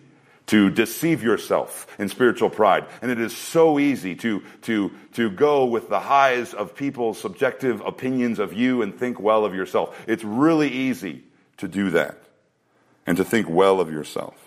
to 0.48 0.70
deceive 0.70 1.22
yourself 1.22 1.86
in 2.00 2.10
spiritual 2.10 2.50
pride. 2.50 2.88
And 3.02 3.12
it 3.12 3.20
is 3.20 3.36
so 3.36 3.78
easy 3.78 4.16
to, 4.16 4.42
to, 4.64 4.92
to 5.14 5.30
go 5.30 5.66
with 5.66 5.90
the 5.90 6.00
highs 6.00 6.54
of 6.54 6.76
people's 6.76 7.20
subjective 7.20 7.82
opinions 7.82 8.40
of 8.40 8.54
you 8.54 8.82
and 8.82 8.98
think 8.98 9.20
well 9.20 9.46
of 9.46 9.54
yourself. 9.54 10.02
It's 10.08 10.24
really 10.24 10.70
easy 10.70 11.24
to 11.58 11.68
do 11.68 11.92
that 11.92 12.18
and 13.06 13.18
to 13.18 13.24
think 13.24 13.48
well 13.50 13.80
of 13.80 13.92
yourself. 13.92 14.47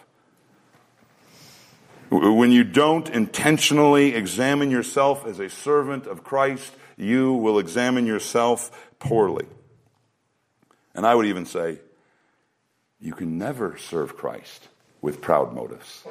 When 2.11 2.51
you 2.51 2.65
don't 2.65 3.09
intentionally 3.09 4.17
examine 4.17 4.71
yourself 4.71 5.27
as 5.27 5.39
a 5.39 5.49
servant 5.49 6.07
of 6.07 6.25
Christ, 6.25 6.73
you 6.97 7.33
will 7.35 7.61
examine 7.61 8.05
yourself 8.05 8.91
poorly. 8.99 9.47
And 10.95 11.07
I 11.07 11.15
would 11.15 11.27
even 11.27 11.47
say, 11.47 11.79
you 13.01 13.15
can 13.15 13.39
never 13.39 13.79
serve 13.79 14.17
Christ 14.17 14.69
with 15.01 15.21
proud 15.21 15.55
motives. 15.55 16.05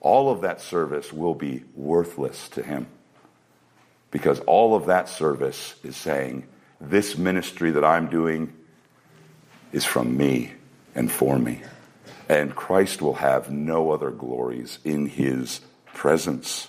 All 0.00 0.30
of 0.30 0.42
that 0.42 0.60
service 0.60 1.12
will 1.12 1.34
be 1.34 1.64
worthless 1.74 2.50
to 2.50 2.62
him. 2.62 2.86
Because 4.10 4.40
all 4.40 4.76
of 4.76 4.86
that 4.86 5.08
service 5.08 5.74
is 5.82 5.96
saying, 5.96 6.46
this 6.80 7.16
ministry 7.16 7.70
that 7.72 7.84
I'm 7.84 8.08
doing 8.08 8.52
is 9.72 9.84
from 9.84 10.16
me 10.16 10.52
and 10.94 11.10
for 11.10 11.38
me. 11.38 11.62
And 12.28 12.54
Christ 12.54 13.00
will 13.00 13.14
have 13.14 13.50
no 13.50 13.92
other 13.92 14.10
glories 14.10 14.78
in 14.84 15.06
his 15.06 15.60
presence. 15.94 16.68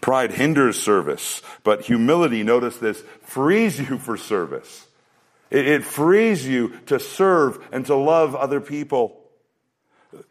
Pride 0.00 0.32
hinders 0.32 0.80
service, 0.80 1.42
but 1.64 1.82
humility, 1.82 2.42
notice 2.42 2.76
this, 2.76 3.02
frees 3.22 3.78
you 3.78 3.98
for 3.98 4.16
service. 4.16 4.86
It, 5.50 5.66
it 5.66 5.84
frees 5.84 6.46
you 6.46 6.78
to 6.86 7.00
serve 7.00 7.58
and 7.72 7.84
to 7.86 7.96
love 7.96 8.34
other 8.36 8.60
people. 8.60 9.18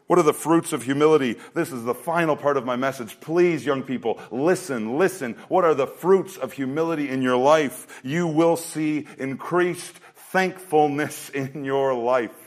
What 0.08 0.18
are 0.18 0.24
the 0.24 0.34
fruits 0.34 0.74
of 0.74 0.84
humility? 0.84 1.36
This 1.54 1.72
is 1.72 1.84
the 1.84 1.94
final 1.94 2.36
part 2.36 2.58
of 2.58 2.66
my 2.66 2.76
message. 2.76 3.20
Please, 3.20 3.66
young 3.66 3.84
people, 3.84 4.20
listen, 4.32 4.98
listen. 4.98 5.34
What 5.50 5.66
are 5.66 5.76
the 5.76 5.86
fruits 5.86 6.38
of 6.38 6.54
humility 6.54 7.10
in 7.10 7.22
your 7.22 7.38
life? 7.38 8.02
You 8.04 8.26
will 8.26 8.58
see 8.58 9.06
increased 9.20 9.94
thankfulness 10.32 11.30
in 11.34 11.66
your 11.66 11.94
life. 11.94 12.47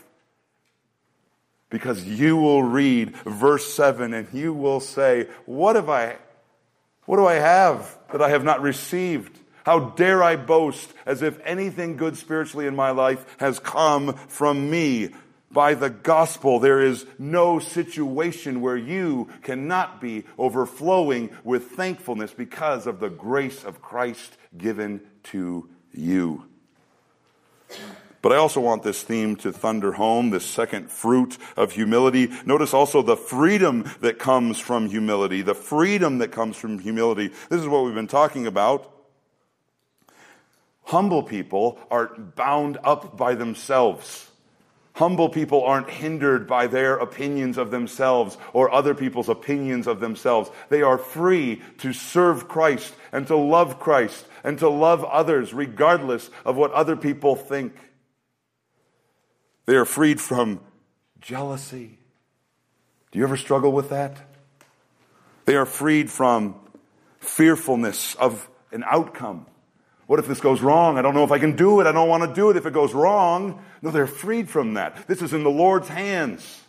Because 1.71 2.05
you 2.05 2.37
will 2.37 2.63
read 2.63 3.17
verse 3.19 3.73
7 3.73 4.13
and 4.13 4.29
you 4.33 4.53
will 4.53 4.81
say, 4.81 5.29
What 5.47 5.77
have 5.77 5.89
I, 5.89 6.17
what 7.07 7.17
do 7.17 7.27
I 7.27 7.35
have 7.35 7.99
that 8.13 8.21
I 8.21 8.31
have 8.31 8.45
not 8.45 8.61
received? 8.61 9.39
How 9.65 9.91
dare 9.91 10.23
I 10.23 10.37
boast 10.37 10.93
as 11.07 11.23
if 11.23 11.39
anything 11.45 11.97
good 11.97 12.17
spiritually 12.17 12.67
in 12.67 12.75
my 12.75 12.91
life 12.91 13.25
has 13.39 13.59
come 13.59 14.15
from 14.29 14.71
me? 14.71 15.11
by 15.53 15.75
the 15.75 15.91
gospel. 15.91 16.61
There 16.61 16.81
is 16.81 17.07
no 17.19 17.59
situation 17.59 18.61
where 18.61 18.77
you 18.77 19.29
cannot 19.43 20.01
be 20.01 20.25
overflowing 20.39 21.31
with 21.45 21.73
thankfulness 21.73 22.33
because 22.33 22.87
of 22.87 23.01
the 23.01 23.09
grace 23.09 23.65
of 23.65 23.83
Christ 23.83 24.37
given 24.57 25.01
to 25.25 25.69
you. 25.93 26.47
But 28.23 28.33
I 28.33 28.37
also 28.37 28.61
want 28.61 28.83
this 28.83 29.03
theme 29.03 29.37
to 29.37 29.53
thunder 29.53 29.93
home, 29.93 30.31
this 30.31 30.45
second 30.45 30.91
fruit 30.91 31.39
of 31.57 31.73
humility. 31.73 32.31
Notice 32.45 32.75
also 32.75 33.01
the 33.01 33.17
freedom 33.17 33.91
that 34.01 34.19
comes 34.19 34.59
from 34.59 34.89
humility, 34.89 35.41
the 35.41 35.55
freedom 35.55 36.19
that 36.19 36.31
comes 36.31 36.57
from 36.57 36.79
humility. 36.79 37.29
This 37.49 37.61
is 37.61 37.67
what 37.67 37.85
we've 37.85 37.95
been 37.95 38.07
talking 38.07 38.47
about. 38.47 38.93
Humble 40.85 41.23
people 41.23 41.79
aren't 41.91 42.35
bound 42.35 42.77
up 42.85 43.17
by 43.17 43.35
themselves. 43.35 44.31
Humble 44.95 45.31
people 45.31 45.65
aren't 45.65 45.89
hindered 45.89 46.47
by 46.47 46.67
their 46.67 46.97
opinions 46.97 47.57
of 47.57 47.71
themselves 47.71 48.37
or 48.53 48.71
other 48.71 48.95
people's 48.95 49.29
opinions 49.31 49.87
of 49.87 50.01
themselves. 50.01 50.51
They 50.69 50.83
are 50.83 50.99
free 50.99 51.63
to 51.79 51.95
serve 51.95 52.49
Christ 52.49 52.93
and 53.13 53.27
to 53.29 53.37
love 53.37 53.79
Christ 53.79 54.27
and 54.45 54.59
to 54.59 54.69
love 54.69 55.05
others 55.05 55.55
regardless 55.55 56.29
of 56.45 56.57
what 56.57 56.73
other 56.73 56.97
people 56.97 57.35
think. 57.35 57.73
They 59.71 59.77
are 59.77 59.85
freed 59.85 60.21
from 60.21 60.59
jealousy. 61.21 61.97
Do 63.13 63.21
you 63.21 63.25
ever 63.25 63.37
struggle 63.37 63.71
with 63.71 63.91
that? 63.91 64.17
They 65.45 65.55
are 65.55 65.65
freed 65.65 66.11
from 66.11 66.57
fearfulness 67.21 68.17
of 68.17 68.51
an 68.73 68.83
outcome. 68.85 69.47
What 70.09 70.19
if 70.19 70.27
this 70.27 70.41
goes 70.41 70.61
wrong? 70.61 70.99
I 70.99 71.03
don't 71.03 71.15
know 71.15 71.23
if 71.23 71.31
I 71.31 71.39
can 71.39 71.55
do 71.55 71.81
it. 71.81 71.87
I 71.87 71.93
don't 71.93 72.09
want 72.09 72.29
to 72.29 72.35
do 72.35 72.51
it 72.51 72.57
if 72.57 72.67
it 72.67 72.73
goes 72.73 72.93
wrong. 72.93 73.63
No, 73.81 73.93
they're 73.93 74.09
freed 74.09 74.51
from 74.51 74.75
that. 74.75 75.07
This 75.07 75.23
is 75.23 75.33
in 75.33 75.45
the 75.45 75.51
Lord's 75.51 75.87
hands. 75.87 76.63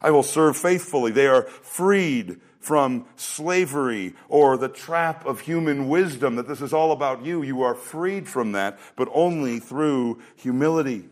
I 0.00 0.12
will 0.12 0.22
serve 0.22 0.56
faithfully. 0.56 1.10
They 1.10 1.26
are 1.26 1.42
freed 1.42 2.40
from 2.60 3.06
slavery 3.16 4.14
or 4.28 4.56
the 4.56 4.68
trap 4.68 5.26
of 5.26 5.40
human 5.40 5.88
wisdom 5.88 6.36
that 6.36 6.46
this 6.46 6.60
is 6.60 6.72
all 6.72 6.92
about 6.92 7.24
you. 7.24 7.42
You 7.42 7.62
are 7.62 7.74
freed 7.74 8.28
from 8.28 8.52
that, 8.52 8.78
but 8.94 9.08
only 9.12 9.58
through 9.58 10.20
humility. 10.36 11.08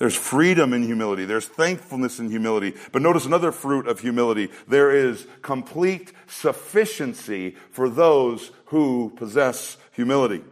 There's 0.00 0.16
freedom 0.16 0.72
in 0.72 0.82
humility. 0.82 1.26
There's 1.26 1.46
thankfulness 1.46 2.18
in 2.18 2.30
humility. 2.30 2.74
But 2.90 3.02
notice 3.02 3.26
another 3.26 3.52
fruit 3.52 3.86
of 3.86 4.00
humility. 4.00 4.48
There 4.66 4.90
is 4.90 5.26
complete 5.42 6.12
sufficiency 6.26 7.54
for 7.70 7.90
those 7.90 8.50
who 8.66 9.12
possess 9.14 9.76
humility 9.92 10.42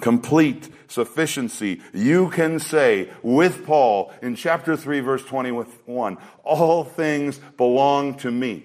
complete 0.00 0.68
sufficiency. 0.88 1.80
You 1.92 2.30
can 2.30 2.58
say 2.58 3.10
with 3.22 3.66
Paul 3.66 4.12
in 4.22 4.34
chapter 4.34 4.74
3 4.76 5.00
verse 5.00 5.24
21, 5.24 6.18
all 6.42 6.84
things 6.84 7.38
belong 7.56 8.14
to 8.18 8.30
me. 8.30 8.64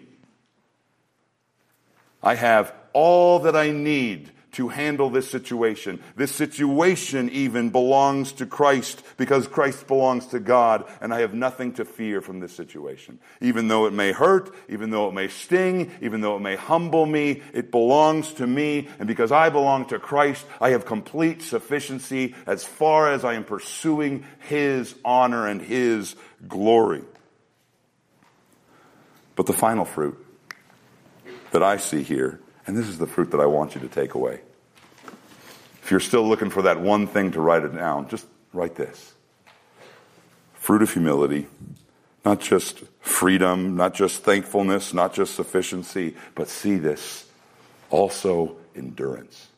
I 2.24 2.36
have 2.36 2.74
all 2.94 3.40
that 3.40 3.56
I 3.56 3.72
need 3.72 4.32
to 4.56 4.70
handle 4.70 5.10
this 5.10 5.30
situation. 5.30 6.02
This 6.16 6.34
situation 6.34 7.30
even 7.30 7.70
belongs 7.70 8.32
to 8.34 8.46
Christ 8.46 9.04
because 9.18 9.48
Christ 9.48 9.86
belongs 9.88 10.28
to 10.28 10.40
God, 10.40 10.86
and 11.02 11.14
I 11.14 11.20
have 11.22 11.34
nothing 11.34 11.74
to 11.74 11.86
fear 11.86 12.22
from 12.22 12.40
this 12.40 12.54
situation. 12.54 13.20
Even 13.42 13.68
though 13.68 13.86
it 13.86 13.94
may 13.94 14.14
hurt, 14.14 14.54
even 14.70 14.92
though 14.92 15.10
it 15.10 15.14
may 15.14 15.28
sting, 15.28 15.92
even 16.02 16.22
though 16.22 16.38
it 16.38 16.42
may 16.42 16.56
humble 16.56 17.06
me, 17.06 17.42
it 17.54 17.70
belongs 17.70 18.34
to 18.36 18.48
me, 18.48 18.88
and 18.98 19.08
because 19.08 19.32
I 19.32 19.50
belong 19.50 19.88
to 19.88 20.00
Christ, 20.00 20.46
I 20.62 20.70
have 20.70 20.86
complete 20.86 21.42
sufficiency 21.42 22.34
as 22.46 22.64
far 22.64 23.12
as 23.12 23.26
I 23.26 23.34
am 23.34 23.44
pursuing 23.44 24.26
His 24.48 24.96
honor 25.04 25.48
and 25.48 25.62
His 25.62 26.16
glory. 26.48 27.04
But 29.36 29.48
the 29.48 29.54
final 29.54 29.84
fruit 29.84 30.18
that 31.52 31.62
I 31.62 31.76
see 31.76 32.04
here, 32.04 32.40
and 32.68 32.78
this 32.78 32.88
is 32.88 32.98
the 32.98 33.08
fruit 33.08 33.32
that 33.32 33.40
I 33.40 33.46
want 33.46 33.76
you 33.76 33.82
to 33.82 33.88
take 33.88 34.14
away. 34.14 34.42
If 35.84 35.92
you're 35.92 36.00
still 36.00 36.28
looking 36.28 36.50
for 36.50 36.64
that 36.64 36.80
one 36.80 37.06
thing 37.06 37.32
to 37.32 37.42
write 37.42 37.64
it 37.64 37.76
down, 37.76 38.10
just 38.10 38.26
write 38.54 38.76
this 38.76 39.14
fruit 40.56 40.82
of 40.82 40.92
humility, 40.92 41.46
not 42.26 42.40
just 42.40 42.84
freedom, 43.02 43.76
not 43.76 43.94
just 43.94 44.24
thankfulness, 44.24 44.96
not 44.96 45.14
just 45.14 45.36
sufficiency, 45.36 46.16
but 46.34 46.50
see 46.50 46.78
this 46.78 47.28
also 47.92 48.56
endurance. 48.76 49.50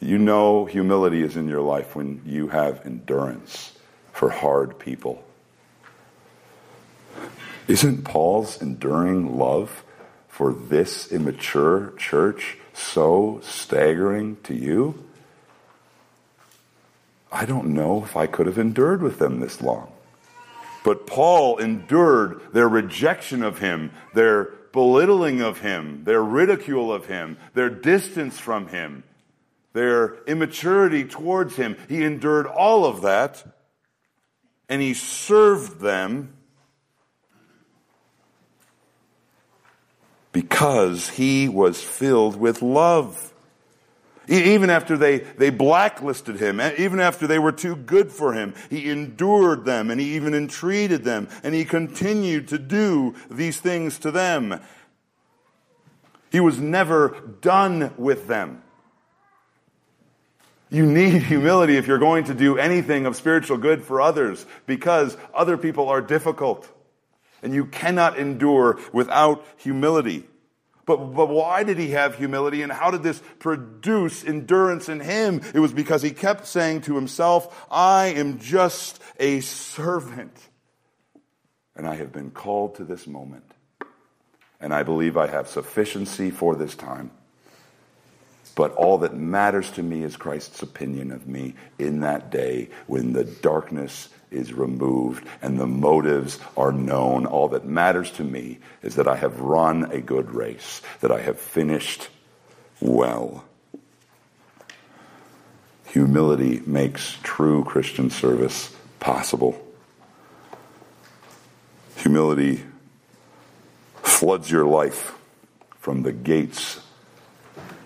You 0.00 0.16
know 0.16 0.64
humility 0.64 1.22
is 1.22 1.36
in 1.36 1.46
your 1.46 1.60
life 1.60 1.94
when 1.94 2.22
you 2.24 2.48
have 2.48 2.86
endurance 2.86 3.76
for 4.12 4.30
hard 4.30 4.78
people. 4.78 5.22
Isn't 7.66 8.04
Paul's 8.04 8.62
enduring 8.62 9.36
love 9.36 9.84
for 10.38 10.52
this 10.52 11.10
immature 11.10 11.92
church 11.96 12.58
so 12.72 13.40
staggering 13.42 14.36
to 14.44 14.54
you? 14.54 15.04
I 17.32 17.44
don't 17.44 17.74
know 17.74 18.04
if 18.04 18.16
I 18.16 18.28
could 18.28 18.46
have 18.46 18.56
endured 18.56 19.02
with 19.02 19.18
them 19.18 19.40
this 19.40 19.60
long. 19.60 19.90
But 20.84 21.08
Paul 21.08 21.58
endured 21.58 22.52
their 22.52 22.68
rejection 22.68 23.42
of 23.42 23.58
him, 23.58 23.90
their 24.14 24.44
belittling 24.72 25.40
of 25.40 25.58
him, 25.58 26.04
their 26.04 26.22
ridicule 26.22 26.92
of 26.92 27.06
him, 27.06 27.36
their 27.54 27.68
distance 27.68 28.38
from 28.38 28.68
him, 28.68 29.02
their 29.72 30.22
immaturity 30.26 31.04
towards 31.04 31.56
him. 31.56 31.76
He 31.88 32.04
endured 32.04 32.46
all 32.46 32.84
of 32.84 33.02
that, 33.02 33.44
and 34.68 34.80
he 34.80 34.94
served 34.94 35.80
them 35.80 36.37
because 40.32 41.08
he 41.10 41.48
was 41.48 41.82
filled 41.82 42.36
with 42.36 42.62
love. 42.62 43.32
Even 44.28 44.68
after 44.68 44.98
they, 44.98 45.18
they 45.18 45.48
blacklisted 45.48 46.36
him, 46.36 46.60
even 46.60 47.00
after 47.00 47.26
they 47.26 47.38
were 47.38 47.52
too 47.52 47.74
good 47.74 48.12
for 48.12 48.34
him, 48.34 48.54
he 48.68 48.90
endured 48.90 49.64
them 49.64 49.90
and 49.90 49.98
he 49.98 50.16
even 50.16 50.34
entreated 50.34 51.02
them 51.02 51.28
and 51.42 51.54
he 51.54 51.64
continued 51.64 52.48
to 52.48 52.58
do 52.58 53.14
these 53.30 53.58
things 53.58 53.98
to 54.00 54.10
them. 54.10 54.60
He 56.30 56.40
was 56.40 56.58
never 56.58 57.36
done 57.40 57.94
with 57.96 58.26
them. 58.26 58.62
You 60.70 60.84
need 60.84 61.22
humility 61.22 61.78
if 61.78 61.86
you're 61.86 61.98
going 61.98 62.24
to 62.24 62.34
do 62.34 62.58
anything 62.58 63.06
of 63.06 63.16
spiritual 63.16 63.56
good 63.56 63.82
for 63.82 64.02
others 64.02 64.44
because 64.66 65.16
other 65.32 65.56
people 65.56 65.88
are 65.88 66.02
difficult. 66.02 66.68
And 67.42 67.54
you 67.54 67.66
cannot 67.66 68.18
endure 68.18 68.78
without 68.92 69.44
humility. 69.56 70.24
But, 70.88 70.96
but 71.14 71.28
why 71.28 71.64
did 71.64 71.78
he 71.78 71.90
have 71.90 72.14
humility 72.14 72.62
and 72.62 72.72
how 72.72 72.90
did 72.90 73.02
this 73.02 73.22
produce 73.38 74.24
endurance 74.24 74.88
in 74.88 75.00
him? 75.00 75.42
It 75.52 75.60
was 75.60 75.74
because 75.74 76.00
he 76.00 76.12
kept 76.12 76.46
saying 76.46 76.80
to 76.82 76.94
himself, 76.94 77.66
I 77.70 78.06
am 78.06 78.38
just 78.38 78.98
a 79.20 79.40
servant. 79.40 80.34
And 81.76 81.86
I 81.86 81.96
have 81.96 82.10
been 82.10 82.30
called 82.30 82.76
to 82.76 82.84
this 82.84 83.06
moment. 83.06 83.44
And 84.60 84.72
I 84.72 84.82
believe 84.82 85.18
I 85.18 85.26
have 85.26 85.48
sufficiency 85.48 86.30
for 86.30 86.56
this 86.56 86.74
time. 86.74 87.10
But 88.54 88.72
all 88.72 88.98
that 88.98 89.14
matters 89.14 89.70
to 89.72 89.82
me 89.82 90.02
is 90.02 90.16
Christ's 90.16 90.62
opinion 90.62 91.12
of 91.12 91.28
me 91.28 91.54
in 91.78 92.00
that 92.00 92.30
day 92.30 92.70
when 92.86 93.12
the 93.12 93.24
darkness 93.24 94.08
is 94.30 94.52
removed 94.52 95.26
and 95.42 95.58
the 95.58 95.66
motives 95.66 96.38
are 96.56 96.72
known. 96.72 97.26
All 97.26 97.48
that 97.48 97.64
matters 97.64 98.10
to 98.12 98.24
me 98.24 98.58
is 98.82 98.96
that 98.96 99.08
I 99.08 99.16
have 99.16 99.40
run 99.40 99.90
a 99.90 100.00
good 100.00 100.34
race, 100.34 100.82
that 101.00 101.12
I 101.12 101.20
have 101.20 101.38
finished 101.38 102.08
well. 102.80 103.44
Humility 105.86 106.62
makes 106.66 107.16
true 107.22 107.64
Christian 107.64 108.10
service 108.10 108.74
possible. 109.00 109.64
Humility 111.96 112.62
floods 114.02 114.50
your 114.50 114.66
life 114.66 115.14
from 115.78 116.02
the 116.02 116.12
gates 116.12 116.80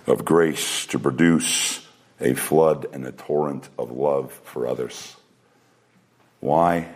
of 0.07 0.24
grace 0.24 0.86
to 0.86 0.99
produce 0.99 1.86
a 2.20 2.34
flood 2.34 2.86
and 2.93 3.07
a 3.07 3.12
torrent 3.12 3.68
of 3.78 3.90
love 3.90 4.32
for 4.45 4.66
others. 4.66 5.16
Why? 6.43 6.88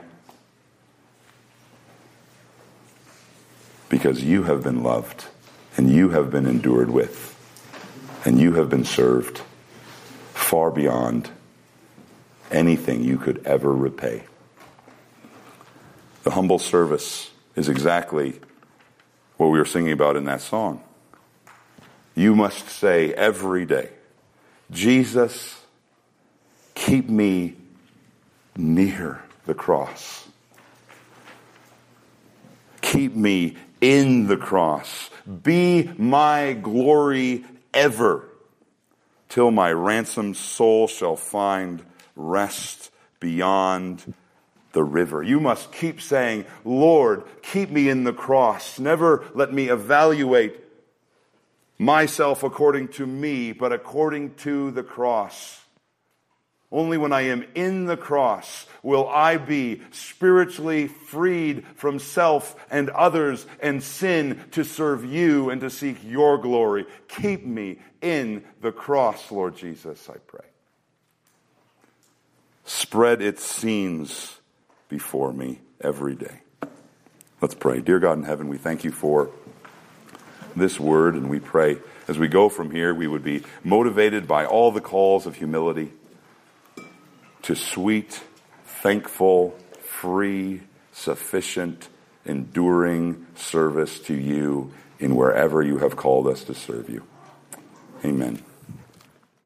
Because 3.88 4.20
you 4.20 4.42
have 4.42 4.64
been 4.64 4.82
loved 4.82 5.26
and 5.76 5.88
you 5.88 6.08
have 6.08 6.32
been 6.32 6.46
endured 6.46 6.90
with 6.90 7.32
and 8.24 8.40
you 8.40 8.54
have 8.54 8.68
been 8.68 8.84
served 8.84 9.40
far 10.34 10.72
beyond 10.72 11.30
anything 12.50 13.04
you 13.04 13.18
could 13.18 13.46
ever 13.46 13.72
repay. 13.72 14.24
The 16.24 16.32
humble 16.32 16.58
service 16.58 17.30
is 17.54 17.68
exactly 17.68 18.40
what 19.36 19.46
we 19.50 19.60
were 19.60 19.64
singing 19.64 19.92
about 19.92 20.16
in 20.16 20.24
that 20.24 20.40
song. 20.40 20.82
You 22.16 22.34
must 22.34 22.68
say 22.68 23.14
every 23.14 23.64
day, 23.64 23.90
Jesus, 24.72 25.60
keep 26.74 27.08
me 27.08 27.54
near 28.56 29.22
the 29.46 29.54
cross. 29.54 30.28
Keep 32.82 33.14
me 33.14 33.56
in 33.80 34.26
the 34.26 34.36
cross. 34.36 35.10
Be 35.42 35.90
my 35.96 36.52
glory 36.52 37.44
ever 37.72 38.28
till 39.28 39.50
my 39.50 39.72
ransomed 39.72 40.36
soul 40.36 40.86
shall 40.86 41.16
find 41.16 41.82
rest 42.14 42.90
beyond 43.20 44.14
the 44.72 44.84
river. 44.84 45.22
You 45.22 45.40
must 45.40 45.72
keep 45.72 46.00
saying, 46.00 46.44
Lord, 46.64 47.24
keep 47.42 47.70
me 47.70 47.88
in 47.88 48.04
the 48.04 48.12
cross. 48.12 48.78
Never 48.78 49.24
let 49.34 49.52
me 49.52 49.68
evaluate 49.68 50.60
myself 51.78 52.42
according 52.42 52.88
to 52.88 53.06
me, 53.06 53.52
but 53.52 53.72
according 53.72 54.34
to 54.34 54.70
the 54.70 54.82
cross. 54.82 55.65
Only 56.72 56.98
when 56.98 57.12
I 57.12 57.22
am 57.22 57.44
in 57.54 57.86
the 57.86 57.96
cross 57.96 58.66
will 58.82 59.08
I 59.08 59.36
be 59.36 59.82
spiritually 59.92 60.88
freed 60.88 61.64
from 61.76 61.98
self 61.98 62.56
and 62.70 62.90
others 62.90 63.46
and 63.60 63.82
sin 63.82 64.44
to 64.52 64.64
serve 64.64 65.04
you 65.04 65.50
and 65.50 65.60
to 65.60 65.70
seek 65.70 65.98
your 66.04 66.38
glory. 66.38 66.86
Keep 67.08 67.46
me 67.46 67.78
in 68.00 68.44
the 68.60 68.72
cross, 68.72 69.30
Lord 69.30 69.56
Jesus, 69.56 70.10
I 70.10 70.18
pray. 70.26 70.44
Spread 72.64 73.22
its 73.22 73.44
scenes 73.44 74.40
before 74.88 75.32
me 75.32 75.60
every 75.80 76.16
day. 76.16 76.40
Let's 77.40 77.54
pray. 77.54 77.80
Dear 77.80 78.00
God 78.00 78.18
in 78.18 78.24
heaven, 78.24 78.48
we 78.48 78.58
thank 78.58 78.82
you 78.82 78.90
for 78.90 79.30
this 80.56 80.80
word, 80.80 81.14
and 81.14 81.30
we 81.30 81.38
pray 81.38 81.78
as 82.08 82.18
we 82.18 82.28
go 82.28 82.48
from 82.48 82.70
here, 82.70 82.94
we 82.94 83.06
would 83.06 83.24
be 83.24 83.42
motivated 83.64 84.28
by 84.28 84.46
all 84.46 84.70
the 84.70 84.80
calls 84.80 85.26
of 85.26 85.36
humility 85.36 85.92
to 87.46 87.54
sweet, 87.54 88.20
thankful, 88.64 89.56
free, 89.80 90.60
sufficient, 90.92 91.88
enduring 92.24 93.24
service 93.36 94.00
to 94.00 94.14
you 94.14 94.72
in 94.98 95.14
wherever 95.14 95.62
you 95.62 95.78
have 95.78 95.94
called 95.94 96.26
us 96.26 96.42
to 96.42 96.52
serve 96.52 96.90
you. 96.90 97.04
Amen. 98.04 98.42